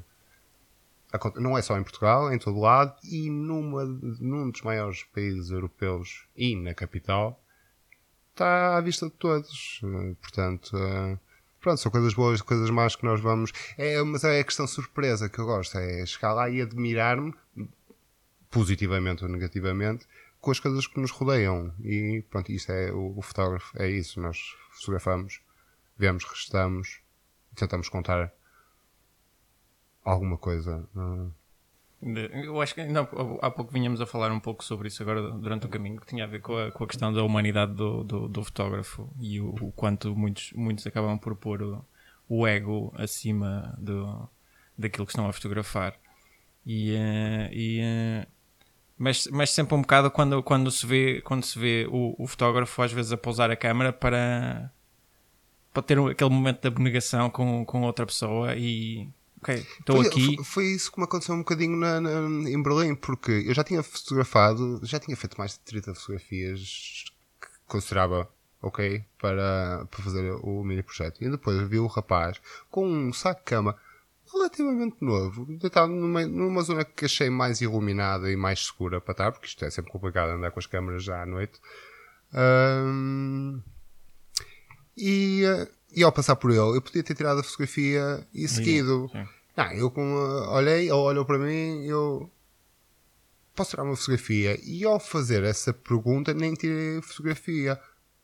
[1.36, 5.50] não é só em Portugal, é em todo lado, e numa, num dos maiores países
[5.50, 7.40] europeus e na capital,
[8.30, 9.80] está à vista de todos.
[10.20, 11.18] Portanto, uh,
[11.60, 13.52] pronto, são coisas boas, coisas más que nós vamos.
[13.76, 17.34] É, mas é a questão surpresa que eu gosto, é chegar lá e admirar-me,
[18.50, 20.06] positivamente ou negativamente,
[20.40, 21.72] com as coisas que nos rodeiam.
[21.82, 24.20] E pronto, isto é o, o fotógrafo, é isso.
[24.20, 25.40] Nós fotografamos,
[25.96, 27.00] vemos, restamos,
[27.54, 28.32] tentamos contar
[30.04, 30.88] alguma coisa.
[32.02, 33.00] Eu acho que ainda
[33.42, 36.24] há pouco vinhamos a falar um pouco sobre isso agora durante o caminho, que tinha
[36.24, 39.54] a ver com a, com a questão da humanidade do, do, do fotógrafo e o,
[39.60, 41.84] o, quanto muitos, muitos acabam por pôr o,
[42.26, 44.26] o ego acima do,
[44.78, 45.94] daquilo que estão a fotografar.
[46.64, 48.26] E, uh, e uh,
[49.00, 52.82] mas, mas sempre um bocado quando, quando se vê, quando se vê o, o fotógrafo
[52.82, 54.70] às vezes a pousar a câmera para,
[55.72, 60.36] para ter aquele momento de abnegação com, com outra pessoa e ok, estou foi, aqui.
[60.36, 63.64] Foi, foi, isso que me aconteceu um bocadinho na, na, em Berlim, porque eu já
[63.64, 67.06] tinha fotografado, já tinha feito mais de 30 fotografias
[67.40, 68.28] que considerava
[68.60, 71.24] ok para, para fazer o mini projeto.
[71.24, 72.38] E depois vi o rapaz
[72.70, 73.74] com um saco de cama
[74.32, 79.32] relativamente novo, deitado numa, numa zona que achei mais iluminada e mais segura para estar,
[79.32, 81.60] porque isto é sempre complicado andar com as câmaras já à noite.
[82.32, 83.60] Um,
[84.96, 89.08] e, eh, e ao passar por ele, eu podia ter tirado a fotografia e seguido.
[89.12, 89.26] Sim.
[89.56, 90.14] Não, eu como
[90.50, 92.30] olhei, ele olhou para mim, eu
[93.54, 94.58] posso tirar uma fotografia.
[94.62, 97.80] E ao fazer essa pergunta, nem tirei a fotografia.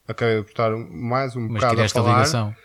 [0.06, 2.10] Acabei por estar mais um Mas bocado a falar.
[2.10, 2.56] A ligação.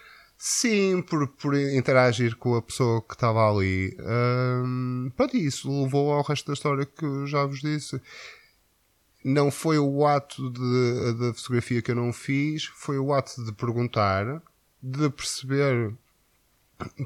[0.43, 3.95] Sim, por, por interagir com a pessoa que estava ali.
[3.99, 8.01] Um, pronto, isso levou ao resto da história que eu já vos disse.
[9.23, 14.41] Não foi o ato da fotografia que eu não fiz, foi o ato de perguntar
[14.81, 15.93] de perceber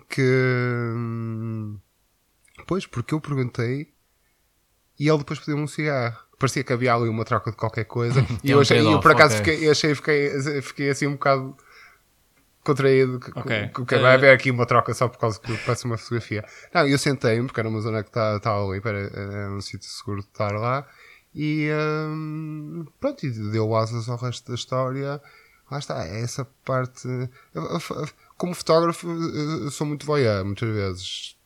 [0.09, 0.21] que.
[2.65, 3.93] Pois, porque eu perguntei
[4.97, 6.23] e ele depois pediu-me um cigarro.
[6.39, 8.25] Parecia que havia ali uma troca de qualquer coisa.
[8.41, 9.55] e eu, achei, eu por acaso okay.
[9.55, 11.57] fiquei, achei, fiquei, fiquei assim um bocado
[12.66, 13.20] contraído.
[13.36, 13.70] Okay.
[13.70, 16.43] Que, que vai haver aqui uma troca só por causa que parece uma fotografia.
[16.74, 19.89] Não, eu sentei-me, porque era uma zona que estava tá, tá ali, era, um sítio
[19.89, 20.86] seguro de estar lá.
[21.34, 25.22] E um, pronto, e deu asas ao resto da história
[25.70, 27.07] lá está, é essa parte.
[28.38, 31.38] Como fotógrafo, eu sou muito voyeur, muitas vezes.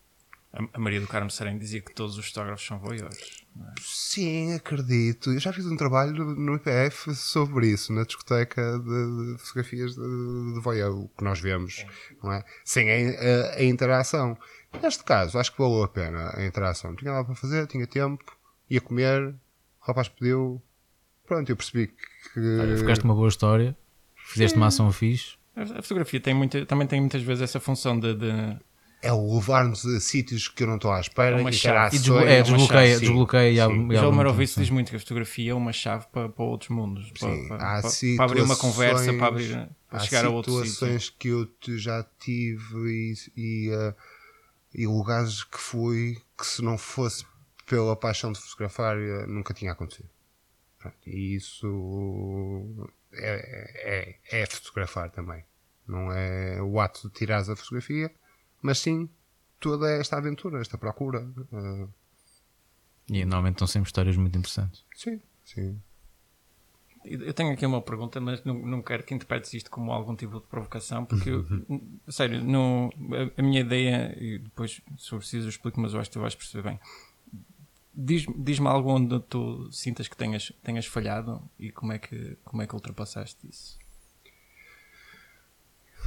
[0.74, 3.38] A Maria do Carmo Serem dizia que todos os fotógrafos são voyeurs.
[3.81, 5.31] Sim, acredito.
[5.31, 10.53] Eu já fiz um trabalho no IPF sobre isso, na discoteca de, de fotografias de,
[10.53, 11.85] de voyeur, o que nós vemos,
[12.23, 12.43] não é?
[12.63, 14.37] Sem a, a, a, interação.
[14.81, 16.95] Neste caso, acho que valeu a pena a interação.
[16.95, 18.23] Tinha nada para fazer, tinha tempo,
[18.69, 19.35] ia comer,
[19.81, 20.61] o rapaz pediu,
[21.25, 22.39] pronto, eu percebi que.
[22.59, 23.77] Olha, ficaste uma boa história.
[24.15, 25.37] Fizeste uma ação fixe.
[25.55, 28.13] A fotografia tem muita, também tem muitas vezes essa função de.
[28.13, 28.57] de...
[29.01, 31.95] É o levar-nos a sítios que eu não estou à espera é uma chave.
[31.95, 33.95] E desbloqueia, é, desbloqueia, desbloqueia e abre.
[33.95, 37.11] Já o Marovice diz muito que a fotografia é uma chave para, para outros mundos.
[37.17, 40.73] Para, para, para, abrir uma conversa, para, abrir, para chegar a outros sítios.
[40.73, 43.95] situações que eu já tive e, e, uh,
[44.73, 47.25] e lugares que fui que se não fosse
[47.65, 50.09] pela paixão de fotografar eh, nunca tinha acontecido.
[51.05, 55.43] E isso é, é, é fotografar também.
[55.87, 58.11] Não é o ato de tirar a fotografia,
[58.62, 59.10] mas sim
[59.60, 61.22] toda esta aventura, esta procura.
[61.51, 61.89] Uh...
[63.10, 64.84] E normalmente estão sempre histórias muito interessantes.
[64.95, 65.80] Sim, sim.
[67.03, 70.41] Eu tenho aqui uma pergunta, mas não, não quero que interpretes isto como algum tipo
[70.41, 71.45] de provocação, porque, eu,
[72.10, 72.89] sério, não,
[73.38, 76.14] a, a, minha ideia, e depois, se for preciso, eu explico, mas eu acho que
[76.14, 76.80] tu vais perceber bem.
[77.93, 82.62] Diz-me diz algo onde tu sintas que tenhas, tenhas falhado e como é, que, como
[82.62, 83.80] é que ultrapassaste isso?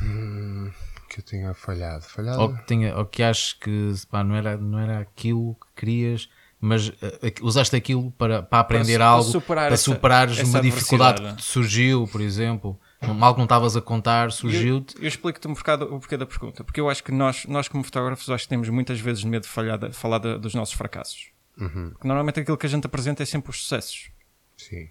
[0.02, 0.70] Hum,
[1.12, 2.04] que eu tenha falhado.
[2.04, 2.40] falhado.
[2.40, 6.28] Ou que, tenha, ou que aches que pá, não, era, não era aquilo que querias,
[6.58, 6.94] mas uh,
[7.42, 11.22] usaste aquilo para, para aprender para, algo, para, superar para superares essa, uma essa dificuldade
[11.22, 12.80] que te surgiu, por exemplo.
[13.00, 14.94] Algo que não estavas a contar, surgiu-te.
[14.96, 17.68] Eu, eu explico-te um bocado o porquê da pergunta, porque eu acho que nós, nós
[17.68, 20.74] como fotógrafos, acho que temos muitas vezes medo de falhar, de falar de, dos nossos
[20.74, 21.30] fracassos.
[21.58, 21.92] Uhum.
[22.02, 24.10] Normalmente aquilo que a gente apresenta é sempre os sucessos.
[24.56, 24.88] Sim.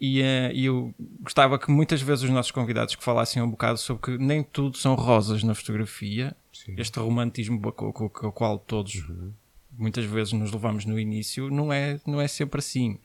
[0.00, 4.02] E, uh, eu gostava que muitas vezes os nossos convidados que falassem um bocado sobre
[4.02, 6.74] que nem tudo são rosas na fotografia, Sim.
[6.78, 9.32] este romantismo com o qual todos uhum.
[9.76, 12.98] muitas vezes nos levamos no início, não é, não é sempre assim.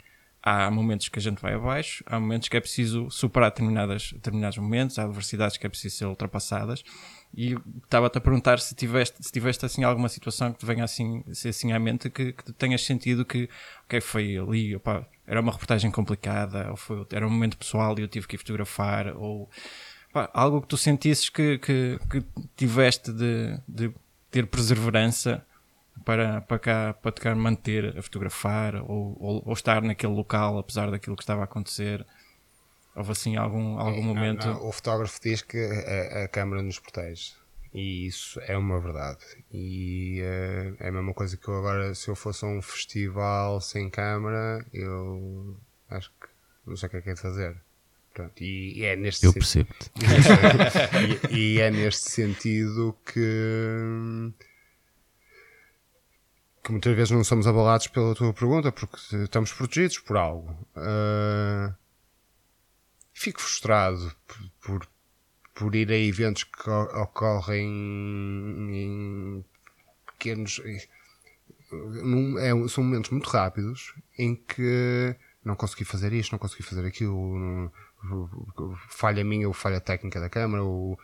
[0.45, 4.57] Há momentos que a gente vai abaixo, há momentos que é preciso superar determinadas, determinados
[4.57, 6.83] momentos, há adversidades que é preciso ser ultrapassadas.
[7.33, 11.23] E estava-te a perguntar se tiveste, se tiveste assim alguma situação que te venha assim,
[11.47, 13.49] assim à mente que, que tenhas sentido que
[13.85, 18.01] ok, foi ali, opa, era uma reportagem complicada, ou foi, era um momento pessoal e
[18.01, 19.49] eu tive que ir fotografar, ou
[20.09, 22.23] opa, algo que tu sentisses que, que, que
[22.57, 23.93] tiveste de, de
[24.29, 25.41] ter perseverança
[26.05, 30.89] para, para cá, para tocar manter a fotografar ou, ou, ou, estar naquele local apesar
[30.91, 32.05] daquilo que estava a acontecer?
[32.95, 34.45] Houve assim algum, algum momento?
[34.45, 34.67] Não, não.
[34.67, 37.33] O fotógrafo diz que a, a câmera nos protege.
[37.73, 39.25] E isso é uma verdade.
[39.51, 43.59] E uh, é a mesma coisa que eu agora, se eu fosse a um festival
[43.59, 45.57] sem câmera, eu
[45.89, 46.27] acho que
[46.67, 47.55] não sei o que é que é de fazer.
[48.13, 49.91] Pronto, e, e é neste Eu percebo-te.
[51.31, 54.31] e, e, é neste sentido que,
[56.64, 60.49] que muitas vezes não somos abalados pela tua pergunta, porque estamos protegidos por algo.
[60.76, 61.74] Uh,
[63.14, 64.88] fico frustrado por, por,
[65.53, 69.45] por, ir a eventos que ocorrem em
[70.05, 70.61] pequenos.
[71.72, 76.86] Num, é, são momentos muito rápidos em que não consegui fazer isto, não consegui fazer
[76.86, 77.72] aquilo,
[78.89, 80.97] falha minha ou falha técnica da câmara ou,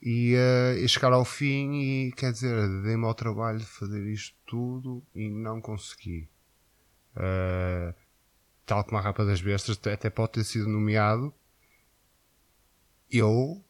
[0.00, 4.36] e, uh, e, chegar ao fim e quer dizer, dei-me ao trabalho de fazer isto
[4.46, 6.28] tudo e não consegui.
[7.16, 7.92] Uh,
[8.64, 11.34] tal como a Rapa das Bestas até pode ter sido nomeado.
[13.10, 13.64] Eu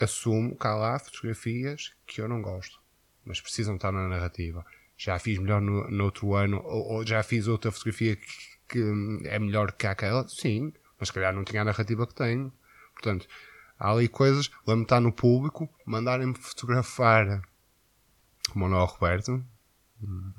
[0.00, 2.80] assumo cá lá fotografias que eu não gosto,
[3.24, 4.64] mas precisam estar na narrativa.
[4.96, 8.26] Já fiz melhor no, no outro ano, ou, ou, já fiz outra fotografia que,
[8.68, 10.26] que é melhor que aquela?
[10.28, 12.52] Sim, mas se calhar não tinha a narrativa que tenho.
[12.94, 13.28] Portanto,
[13.78, 17.42] há ali coisas, lembro-me estar no público, mandarem-me fotografar
[18.54, 19.44] o Manuel Roberto,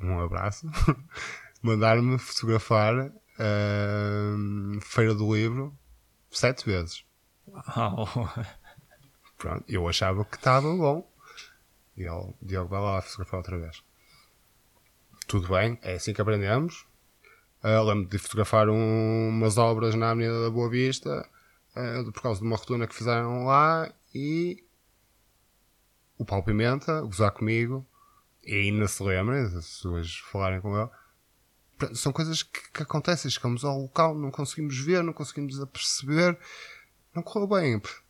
[0.02, 0.68] um abraço,
[1.62, 5.78] mandar-me fotografar uh, Feira do Livro
[6.30, 7.04] sete vezes.
[7.48, 8.08] Uau.
[9.38, 11.10] Pronto, eu achava que estava bom.
[11.96, 13.84] E ele, Diogo, vai lá fotografar outra vez.
[15.28, 16.86] Tudo bem, é assim que aprendemos.
[17.64, 21.28] Uh, Lembro de fotografar um, umas obras na Avenida da Boa Vista
[21.76, 24.64] uh, por causa de uma rotuna que fizeram lá e
[26.18, 27.88] o Paulo Pimenta gozar comigo
[28.44, 30.90] e ainda se lembra, as pessoas falarem com ele.
[31.96, 33.32] São coisas que, que, acontecem.
[33.32, 36.38] Chegamos ao local, não conseguimos ver, não conseguimos aperceber,
[37.16, 37.80] não correu bem.
[37.80, 38.02] Porque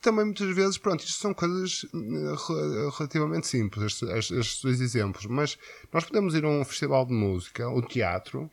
[0.00, 5.56] também muitas vezes, pronto, isto são coisas eh, relativamente simples, estes, estes dois exemplos, mas
[5.92, 8.50] nós podemos ir a um festival de música, ou teatro,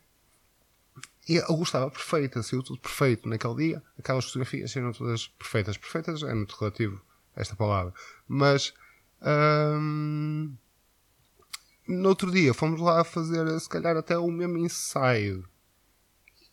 [1.30, 3.84] e a luz estava perfeita, saiu tudo perfeito naquele dia.
[3.98, 5.78] Aquelas fotografias saíram todas perfeitas.
[5.78, 7.02] Perfeitas é muito relativo
[7.36, 7.94] esta palavra.
[8.28, 8.74] Mas
[9.22, 10.56] hum,
[11.88, 15.48] no outro dia fomos lá fazer se calhar até o mesmo ensaio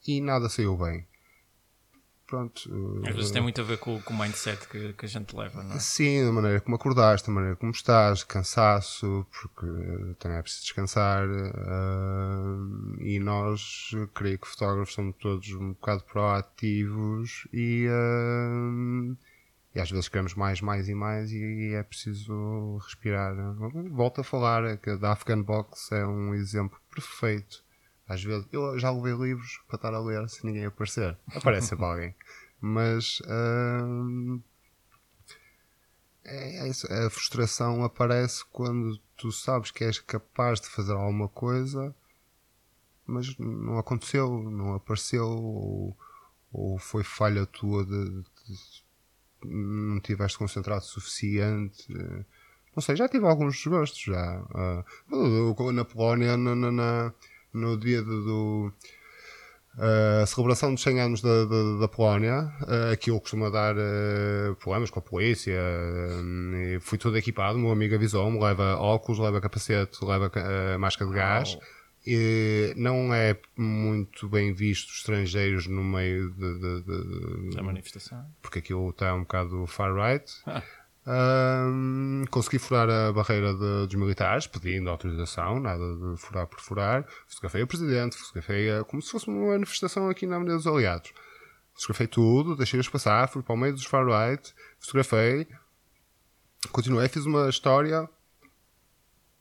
[0.06, 1.07] e nada saiu bem.
[2.28, 2.70] Pronto.
[3.08, 5.62] Às vezes tem muito a ver com, com o mindset que, que a gente leva,
[5.62, 5.78] não é?
[5.78, 9.66] Sim, da maneira como acordaste, da maneira como estás, cansaço, porque
[10.18, 11.26] também é preciso descansar.
[11.26, 19.16] Uh, e nós, creio que fotógrafos somos todos um bocado proativos e, uh,
[19.74, 23.34] e às vezes queremos mais, mais e mais e é preciso respirar.
[23.90, 27.66] Volto a falar que a Afghan Box é um exemplo perfeito
[28.08, 31.16] às vezes, eu já levei livros para estar a ler se ninguém aparecer.
[31.34, 32.14] Aparece sempre alguém.
[32.60, 34.40] Mas hum,
[36.24, 36.90] é isso.
[36.92, 41.94] A frustração aparece quando tu sabes que és capaz de fazer alguma coisa,
[43.06, 45.96] mas não aconteceu, não apareceu, ou,
[46.52, 48.88] ou foi falha tua de, de, de
[49.44, 51.86] não tiveste concentrado o suficiente.
[52.74, 54.42] Não sei, já tive alguns desgostos já.
[55.10, 57.14] Uh, na Polónia, na, na, na
[57.52, 58.72] no dia do,
[59.78, 64.56] Uh, a celebração dos 100 anos da, da, da Polónia, uh, aquilo costuma dar uh,
[64.56, 65.54] problemas com a polícia.
[65.54, 70.32] Uh, fui todo equipado, meu amigo avisou-me: leva óculos, leva capacete, leva
[70.78, 71.58] máscara de gás.
[72.04, 78.58] E não é muito bem visto estrangeiros no meio de, de, de, da manifestação, porque
[78.60, 80.32] aquilo está um bocado far right.
[81.10, 87.06] Um, consegui furar a barreira de, dos militares, pedindo autorização, nada de furar por furar.
[87.26, 91.14] Fotografei o presidente, fotografei a, como se fosse uma manifestação aqui na Avenida dos Aliados.
[91.72, 95.48] Fotografei tudo, deixei-os passar, fui para o meio dos far-right, fotografei,
[96.72, 98.06] continuei, fiz uma história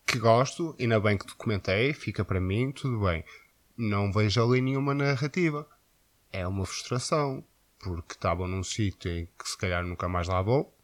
[0.05, 3.25] que gosto, ainda bem que documentei, fica para mim, tudo bem.
[3.75, 5.67] Não vejo ali nenhuma narrativa.
[6.31, 7.43] É uma frustração,
[7.77, 10.76] porque estava num sítio em que se calhar nunca mais lá vou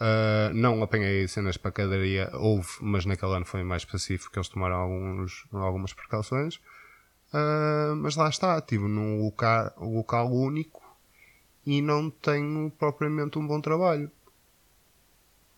[0.00, 4.76] Uh, não apanhei cenas para cadaria, houve, mas naquele ano foi mais específico, eles tomaram
[4.76, 6.56] alguns, algumas precauções.
[7.34, 10.82] Uh, mas lá está, estive num local, local único
[11.66, 14.10] e não tenho propriamente um bom trabalho.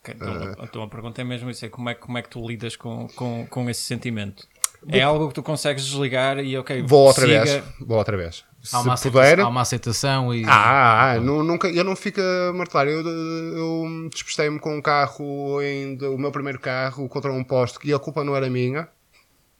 [0.02, 2.28] Okay, então, uh, então a pergunta é mesmo isso: é como é, como é que
[2.28, 4.48] tu lidas com, com, com esse sentimento?
[4.88, 7.44] É algo que tu consegues desligar e ok, vou outra siga...
[7.44, 8.44] vez, vou outra vez.
[8.62, 9.20] Se Há uma, puder.
[9.40, 10.44] aceitação, há uma aceitação e.
[10.46, 12.86] Ah, ah, nu- nunca, eu não fico a martelar.
[12.86, 17.92] Eu, eu despistei-me com um carro, ainda, o meu primeiro carro, contra um poste, e
[17.92, 18.88] a culpa não era minha.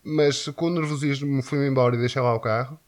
[0.05, 2.79] Mas com o nervosismo fui-me embora e deixei lá o carro.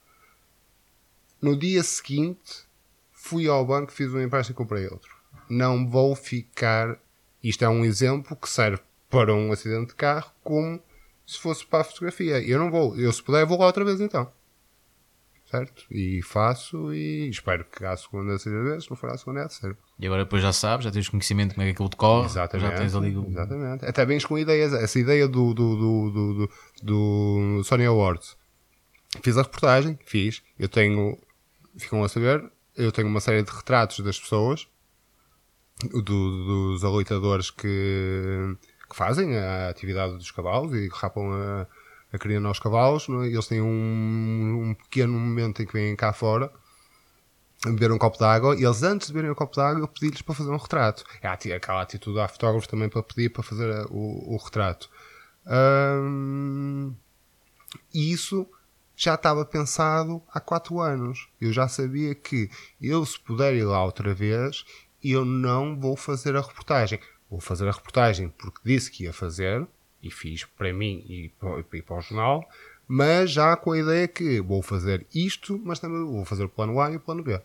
[1.41, 2.65] No dia seguinte,
[3.13, 5.15] fui ao banco, fiz um empréstimo e comprei outro.
[5.49, 6.97] Não vou ficar.
[7.43, 10.81] Isto é um exemplo que serve para um acidente de carro, como
[11.27, 12.41] se fosse para a fotografia.
[12.41, 12.97] Eu não vou.
[12.99, 14.31] Eu, se puder, vou lá outra vez então
[15.59, 15.85] certo?
[15.91, 19.41] E faço e espero que à segunda seja a vez, se não for à segunda
[19.41, 19.77] é a terceira.
[19.99, 22.27] E agora depois já sabes, já tens conhecimento de como é que aquilo decorre.
[22.27, 22.71] Exatamente.
[22.71, 23.27] Já tens ali o.
[23.29, 23.85] Exatamente.
[23.87, 24.73] Até bens com ideias.
[24.73, 26.51] Essa ideia do, do, do, do, do,
[27.59, 28.37] do Sony Awards.
[29.23, 30.43] Fiz a reportagem, fiz.
[30.59, 31.17] Eu tenho,
[31.79, 32.45] ficam a saber,
[32.77, 34.67] eu tenho uma série de retratos das pessoas,
[35.93, 36.01] do-
[36.73, 38.57] dos aloitadores que,
[38.91, 41.67] que fazem a atividade dos cavalos e rapam a,
[42.15, 43.09] a crina aos cavalos.
[43.09, 43.27] não é?
[43.29, 46.51] Eles têm um, um pequeno momento em que vêm cá fora
[47.67, 49.89] beber um copo de água e eles antes de beberem o copo de água eu
[49.89, 51.03] pedi-lhes para fazer um retrato.
[51.23, 54.91] É aquela atitude há fotógrafos também para pedir para fazer a- o, o retrato.
[55.47, 56.95] Hum,
[57.93, 58.47] e isso
[58.97, 61.29] já estava pensado há quatro anos.
[61.41, 62.51] Eu já sabia que
[62.81, 64.65] eu, se puder ir lá outra vez,
[65.03, 67.01] eu não vou fazer a reportagem.
[67.31, 69.67] Vou fazer a reportagem porque disse que ia fazer,
[70.05, 72.47] e fiz para mim e para, e para o jornal,
[72.87, 76.79] mas já com a ideia que vou fazer isto, mas também vou fazer o plano
[76.81, 77.41] A e o plano B.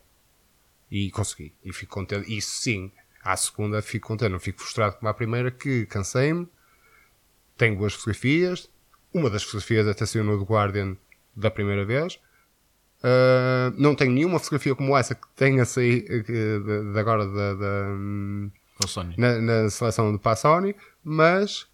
[0.91, 1.53] E consegui.
[1.63, 2.35] E fico contente.
[2.35, 2.91] Isso sim,
[3.23, 4.31] à segunda fico contente.
[4.31, 6.47] Não fico frustrado como à primeira, que cansei-me.
[7.57, 8.69] Tenho boas fotografias.
[9.13, 10.97] Uma das fotografias até saiu no The Guardian
[11.35, 12.19] da primeira vez.
[13.01, 17.87] Uh, não tenho nenhuma fotografia como essa que tenha saído de, de agora da, da,
[19.17, 21.69] na, na seleção de Passoni, mas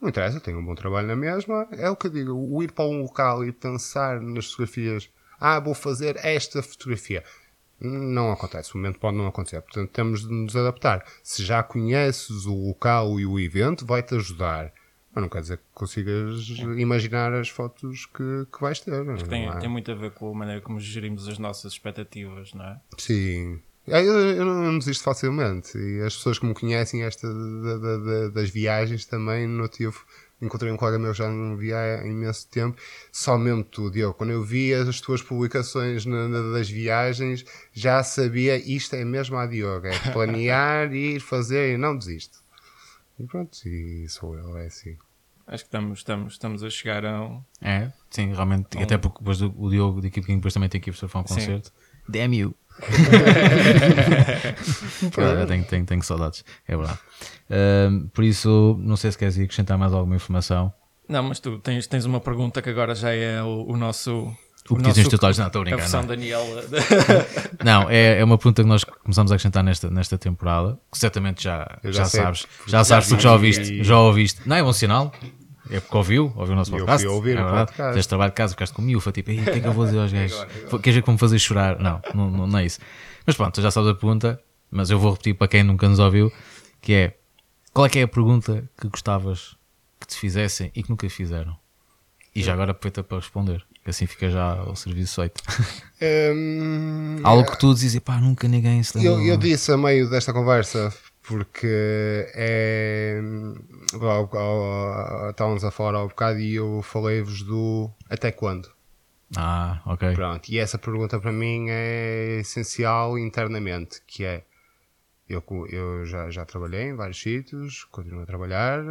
[0.00, 1.66] não interessa, tenho um bom trabalho na mesma.
[1.72, 5.58] É o que eu digo, o ir para um local e pensar nas fotografias, ah,
[5.60, 7.24] vou fazer esta fotografia.
[7.80, 11.04] Não acontece, o momento pode não acontecer, portanto temos de nos adaptar.
[11.22, 14.72] Se já conheces o local e o evento, vai-te ajudar.
[15.14, 19.04] Mas não quer dizer que consigas imaginar as fotos que, que vais ter.
[19.04, 19.56] não Tem, é?
[19.58, 22.80] tem muito a ver com a maneira como gerimos as nossas expectativas, não é?
[22.98, 23.60] Sim.
[23.92, 25.76] Ah, Eu, eu não desisto facilmente.
[25.78, 29.96] E as pessoas que me conhecem esta da- da- da- das viagens também, no tive,
[30.40, 32.76] encontrei um colega meu que já não via há imenso tempo.
[33.12, 38.02] Só mesmo tu, Diogo, quando eu via as tuas publicações na- na- das viagens, já
[38.02, 39.86] sabia isto é mesmo a Diogo.
[39.86, 42.38] É planear, ir fazer e não desisto.
[43.18, 44.96] E pronto, e sou eu, é assim.
[45.46, 47.42] Acho que estamos, estamos, estamos a chegar a um.
[47.62, 48.76] É, sim, realmente.
[48.80, 51.06] Até porque depois do, o Diogo daqui a pouquinho depois também tem que ir para
[51.06, 51.34] um Sim.
[51.34, 51.72] concerto.
[52.06, 52.54] Damn you!
[55.14, 56.98] Cara, tenho, tenho, tenho saudades, é verdade.
[57.50, 60.72] Ahm, por isso, não sei se queres acrescentar mais alguma informação.
[61.08, 64.30] Não, mas tu tens, tens uma pergunta que agora já é o, o nosso.
[64.68, 65.38] O que dizem os olhos?
[65.38, 65.76] Não, estou a A brincar.
[65.78, 66.44] versão Não, Daniel.
[67.64, 71.42] Não, é, é uma pergunta que nós começamos a acrescentar nesta, nesta temporada, que certamente
[71.42, 74.42] já, já, já sei, sabes, já já sabes porque já ouviste, já ouviste.
[74.44, 75.10] Não é bom sinal,
[75.70, 77.06] é porque ouviu, ouviu o nosso E eu podcast.
[77.06, 77.88] fui ouvir é o podcast.
[77.90, 79.84] Fizeste trabalho de casa, ficaste com miúfa, tipo, "Ei, o que é que eu vou
[79.84, 80.46] dizer aos gajos?
[80.82, 81.78] Queres ver como me fazer chorar?
[81.78, 82.78] Não, não, não, não é isso.
[83.26, 84.40] Mas pronto, tu já sabes a pergunta,
[84.70, 86.32] mas eu vou repetir para quem nunca nos ouviu,
[86.80, 87.14] que é,
[87.72, 89.56] qual é que é a pergunta que gostavas
[90.00, 91.56] que te fizessem e que nunca fizeram?
[92.34, 95.42] E já agora aproveita para responder, que assim fica já ao serviço feito.
[96.00, 99.18] Hum, Algo que tu dizes, pá, nunca ninguém se lembrou.
[99.20, 100.92] Eu, eu disse a meio desta conversa
[101.28, 103.20] porque é.
[105.30, 108.68] Estávamos a falar há um bocado e eu falei-vos do até quando.
[109.36, 110.14] Ah, ok.
[110.14, 114.44] Pronto, e essa pergunta para mim é essencial internamente, que é
[115.28, 118.82] eu, eu já, já trabalhei em vários sítios, continuo a trabalhar,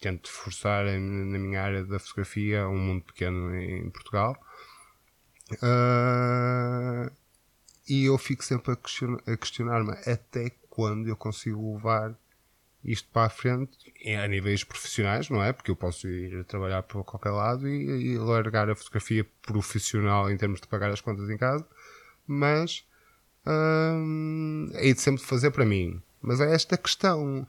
[0.00, 4.34] tento forçar na minha área da fotografia um mundo pequeno em Portugal.
[5.62, 7.10] Ah,
[7.86, 12.14] e eu fico sempre a question- a questionar-me até quando eu consigo levar
[12.84, 15.52] isto para a frente a níveis profissionais, não é?
[15.52, 20.36] Porque eu posso ir trabalhar por qualquer lado e, e largar a fotografia profissional em
[20.36, 21.66] termos de pagar as contas em casa,
[22.26, 22.84] mas
[23.46, 26.00] hum, hei de sempre fazer para mim.
[26.20, 27.46] Mas é esta questão.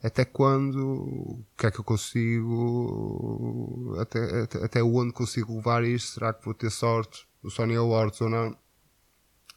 [0.00, 6.14] Até quando, o que é que eu consigo, até, até, até onde consigo levar isto?
[6.14, 8.56] Será que vou ter sorte do Sony Awards ou não?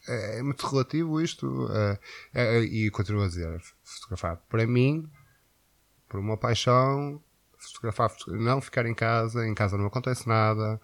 [0.08, 1.68] É, é muito relativo isto.
[1.72, 1.99] é,
[2.34, 5.10] é, e continuo a dizer, fotografar para mim,
[6.08, 7.22] por uma paixão,
[7.58, 10.80] fotografar, foto- não ficar em casa, em casa não acontece nada,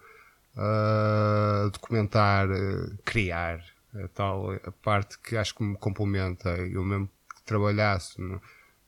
[0.56, 2.48] ah, documentar,
[3.04, 3.60] criar,
[3.94, 6.50] a tal a parte que acho que me complementa.
[6.58, 8.40] Eu mesmo que trabalhasse no,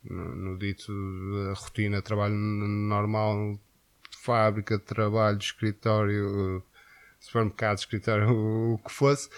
[0.05, 0.93] no, no dito
[1.57, 3.59] rotina trabalho normal,
[4.23, 6.63] fábrica, trabalho, escritório,
[7.21, 9.29] supermercado, escritório, o, o que fosse,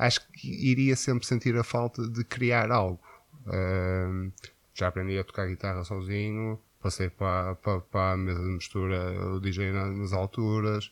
[0.00, 3.00] acho que iria sempre sentir a falta de criar algo.
[3.46, 4.32] Uh,
[4.72, 9.40] já aprendi a tocar guitarra sozinho, passei para, para, para a mesa de mistura o
[9.40, 10.90] DJ nas alturas,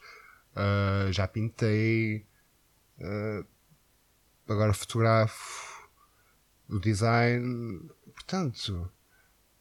[0.54, 2.26] uh, já pintei,
[2.98, 3.46] uh,
[4.46, 5.88] agora fotografo
[6.68, 8.92] o design, portanto.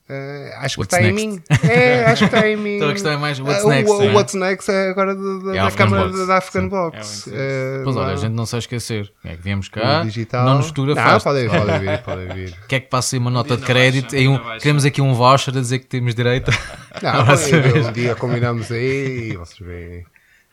[0.10, 1.28] Uh, acho What's que está em next?
[1.28, 1.70] mim.
[1.70, 2.76] É, acho que está em mim.
[2.78, 4.08] Então a questão é mais what's Ah, next, O, não é?
[4.08, 6.70] o What's Next é agora da, da, É da câmara Box, da African sim.
[6.70, 7.28] Box.
[7.28, 9.12] É o Eh, Pois olha, lá- a gente não se vai esquecer.
[9.26, 10.45] É que viemos o cá, digital.
[10.45, 11.12] não nos fotografar.
[11.14, 12.58] Não, podem, podem vir, podem vir.
[12.70, 14.12] Quer que passe aí uma nota de crédito?
[14.16, 16.51] baixa, um- queremos aqui um voucher a dizer que temos direito.
[17.03, 17.55] Não, vir, sim.
[17.58, 20.05] um dia combinamos aí e vocês veem.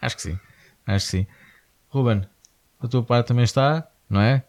[0.02, 0.38] Acho que sim.
[0.86, 1.26] Acho que sim.
[1.88, 2.22] Ruben,
[2.82, 4.42] a tua parte também está, não é?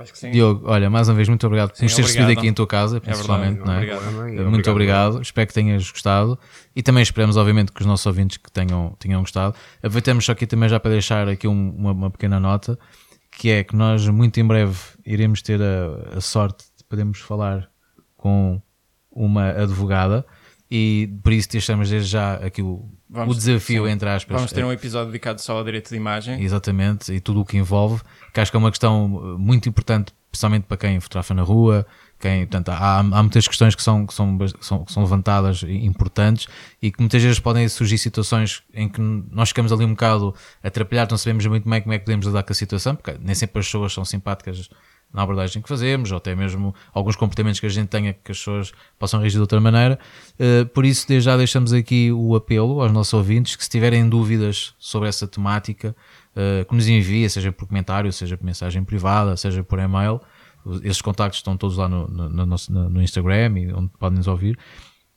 [0.00, 0.30] Acho que sim.
[0.30, 2.16] Diogo, olha, mais uma vez, muito obrigado por nos teres obrigado.
[2.26, 3.76] recebido aqui em tua casa, principalmente, verdade, não é?
[3.76, 4.04] obrigado.
[4.36, 5.22] Também, Muito obrigado.
[5.22, 6.38] espero que tenhas gostado
[6.74, 9.54] e também esperamos, obviamente, que os nossos ouvintes que tenham, tenham gostado.
[9.78, 12.78] Aproveitamos só aqui também já para deixar aqui um- uma, uma pequena nota,
[13.30, 14.76] que é que nós muito em breve
[15.06, 17.68] iremos ter a, a sorte de podermos falar
[18.16, 18.60] com
[19.12, 20.24] uma advogada
[20.70, 23.90] e por isso deixamos desde já aqui o, Vamos- o desafio, sim.
[23.90, 24.36] entre aspas.
[24.36, 26.40] Vamos ter um episódio dedicado só ao direito de imagem.
[26.40, 28.00] Exatamente, e tudo o que envolve,
[28.32, 31.84] que acho que é uma questão uh, muito importante, principalmente para quem fotografa na rua,
[32.20, 35.62] quem, portanto, há, há muitas questões que são, que são, que são, que são levantadas
[35.62, 36.46] e importantes
[36.80, 41.10] e que muitas vezes podem surgir situações em que nós ficamos ali um bocado atrapalhados,
[41.10, 43.58] não sabemos muito bem como é que podemos lidar com a situação, porque nem sempre
[43.58, 44.68] as pessoas são simpáticas
[45.12, 48.38] na abordagem que fazemos, ou até mesmo alguns comportamentos que a gente tenha que as
[48.38, 49.98] pessoas possam reagir de outra maneira.
[50.38, 54.74] Uh, por isso, já deixamos aqui o apelo aos nossos ouvintes que se tiverem dúvidas
[54.78, 55.94] sobre essa temática,
[56.36, 60.20] uh, que nos envie, seja por comentário, seja por mensagem privada, seja por e-mail.
[60.82, 62.56] Esses contactos estão todos lá no, no, no
[62.90, 64.58] no- Instagram e onde podem nos ouvir.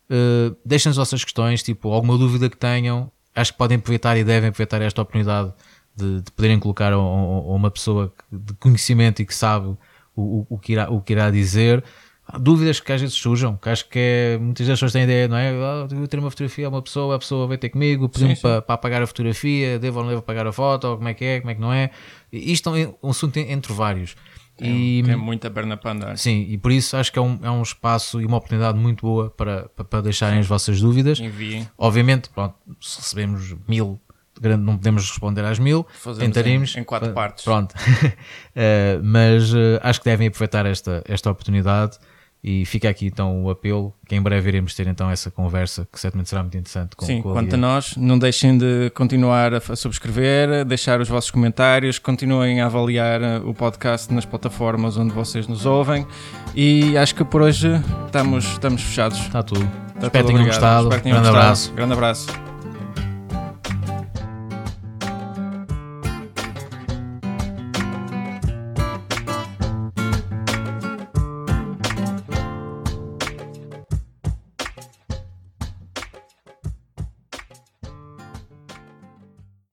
[0.09, 4.23] Uh, deixem as vossas questões, tipo, alguma dúvida que tenham, acho que podem aproveitar e
[4.23, 5.53] devem aproveitar esta oportunidade
[5.95, 9.75] de, de poderem colocar a, a- uma pessoa de conhecimento e que sabe
[10.15, 11.83] o, o, que, irá, o que irá dizer.
[12.25, 15.27] Há dúvidas que às vezes surjam, que acho que é, muitas das pessoas têm ideia,
[15.27, 15.49] não é?
[15.51, 18.41] Ah, eu ter uma fotografia a uma pessoa, a pessoa vai ter comigo, pediu-me sim.
[18.41, 21.13] para, para apagar a fotografia, devo ou não devo apagar a foto, ou como é
[21.13, 21.89] que é, como é que não é.
[22.31, 24.15] Isto é um assunto entre vários.
[24.61, 26.17] E, Tem muita perna para andar.
[26.17, 29.01] Sim, e por isso acho que é um, é um espaço e uma oportunidade muito
[29.05, 31.19] boa para, para, para deixarem as vossas dúvidas.
[31.19, 31.67] Enviem.
[31.77, 33.99] Obviamente, pronto, se recebemos mil,
[34.41, 36.75] grande- não podemos responder às mil, Fazemos tentaremos.
[36.75, 37.43] em- em quatro partes.
[37.43, 37.73] Pronto.
[38.55, 41.97] Eh, mas eh, acho que devem aproveitar esta, esta oportunidade
[42.43, 45.97] e fica aqui então o apelo, que em breve iremos ter então essa conversa, que
[45.99, 49.53] certamente será muito interessante com, Sim, com a quanto a nós, não deixem de continuar
[49.55, 55.13] a subscrever, deixar os vossos comentários, continuem a avaliar eh, o podcast nas plataformas onde
[55.13, 56.05] vocês nos ouvem
[56.53, 57.69] e acho que por hoje
[58.05, 59.17] estamos, estamos fechados.
[59.19, 59.63] Está tudo.
[59.95, 60.83] Está Espero que tenham gostado.
[60.83, 61.45] Espero que tenham Grande gostado.
[61.45, 61.73] abraço.
[61.73, 62.52] Grande abraço.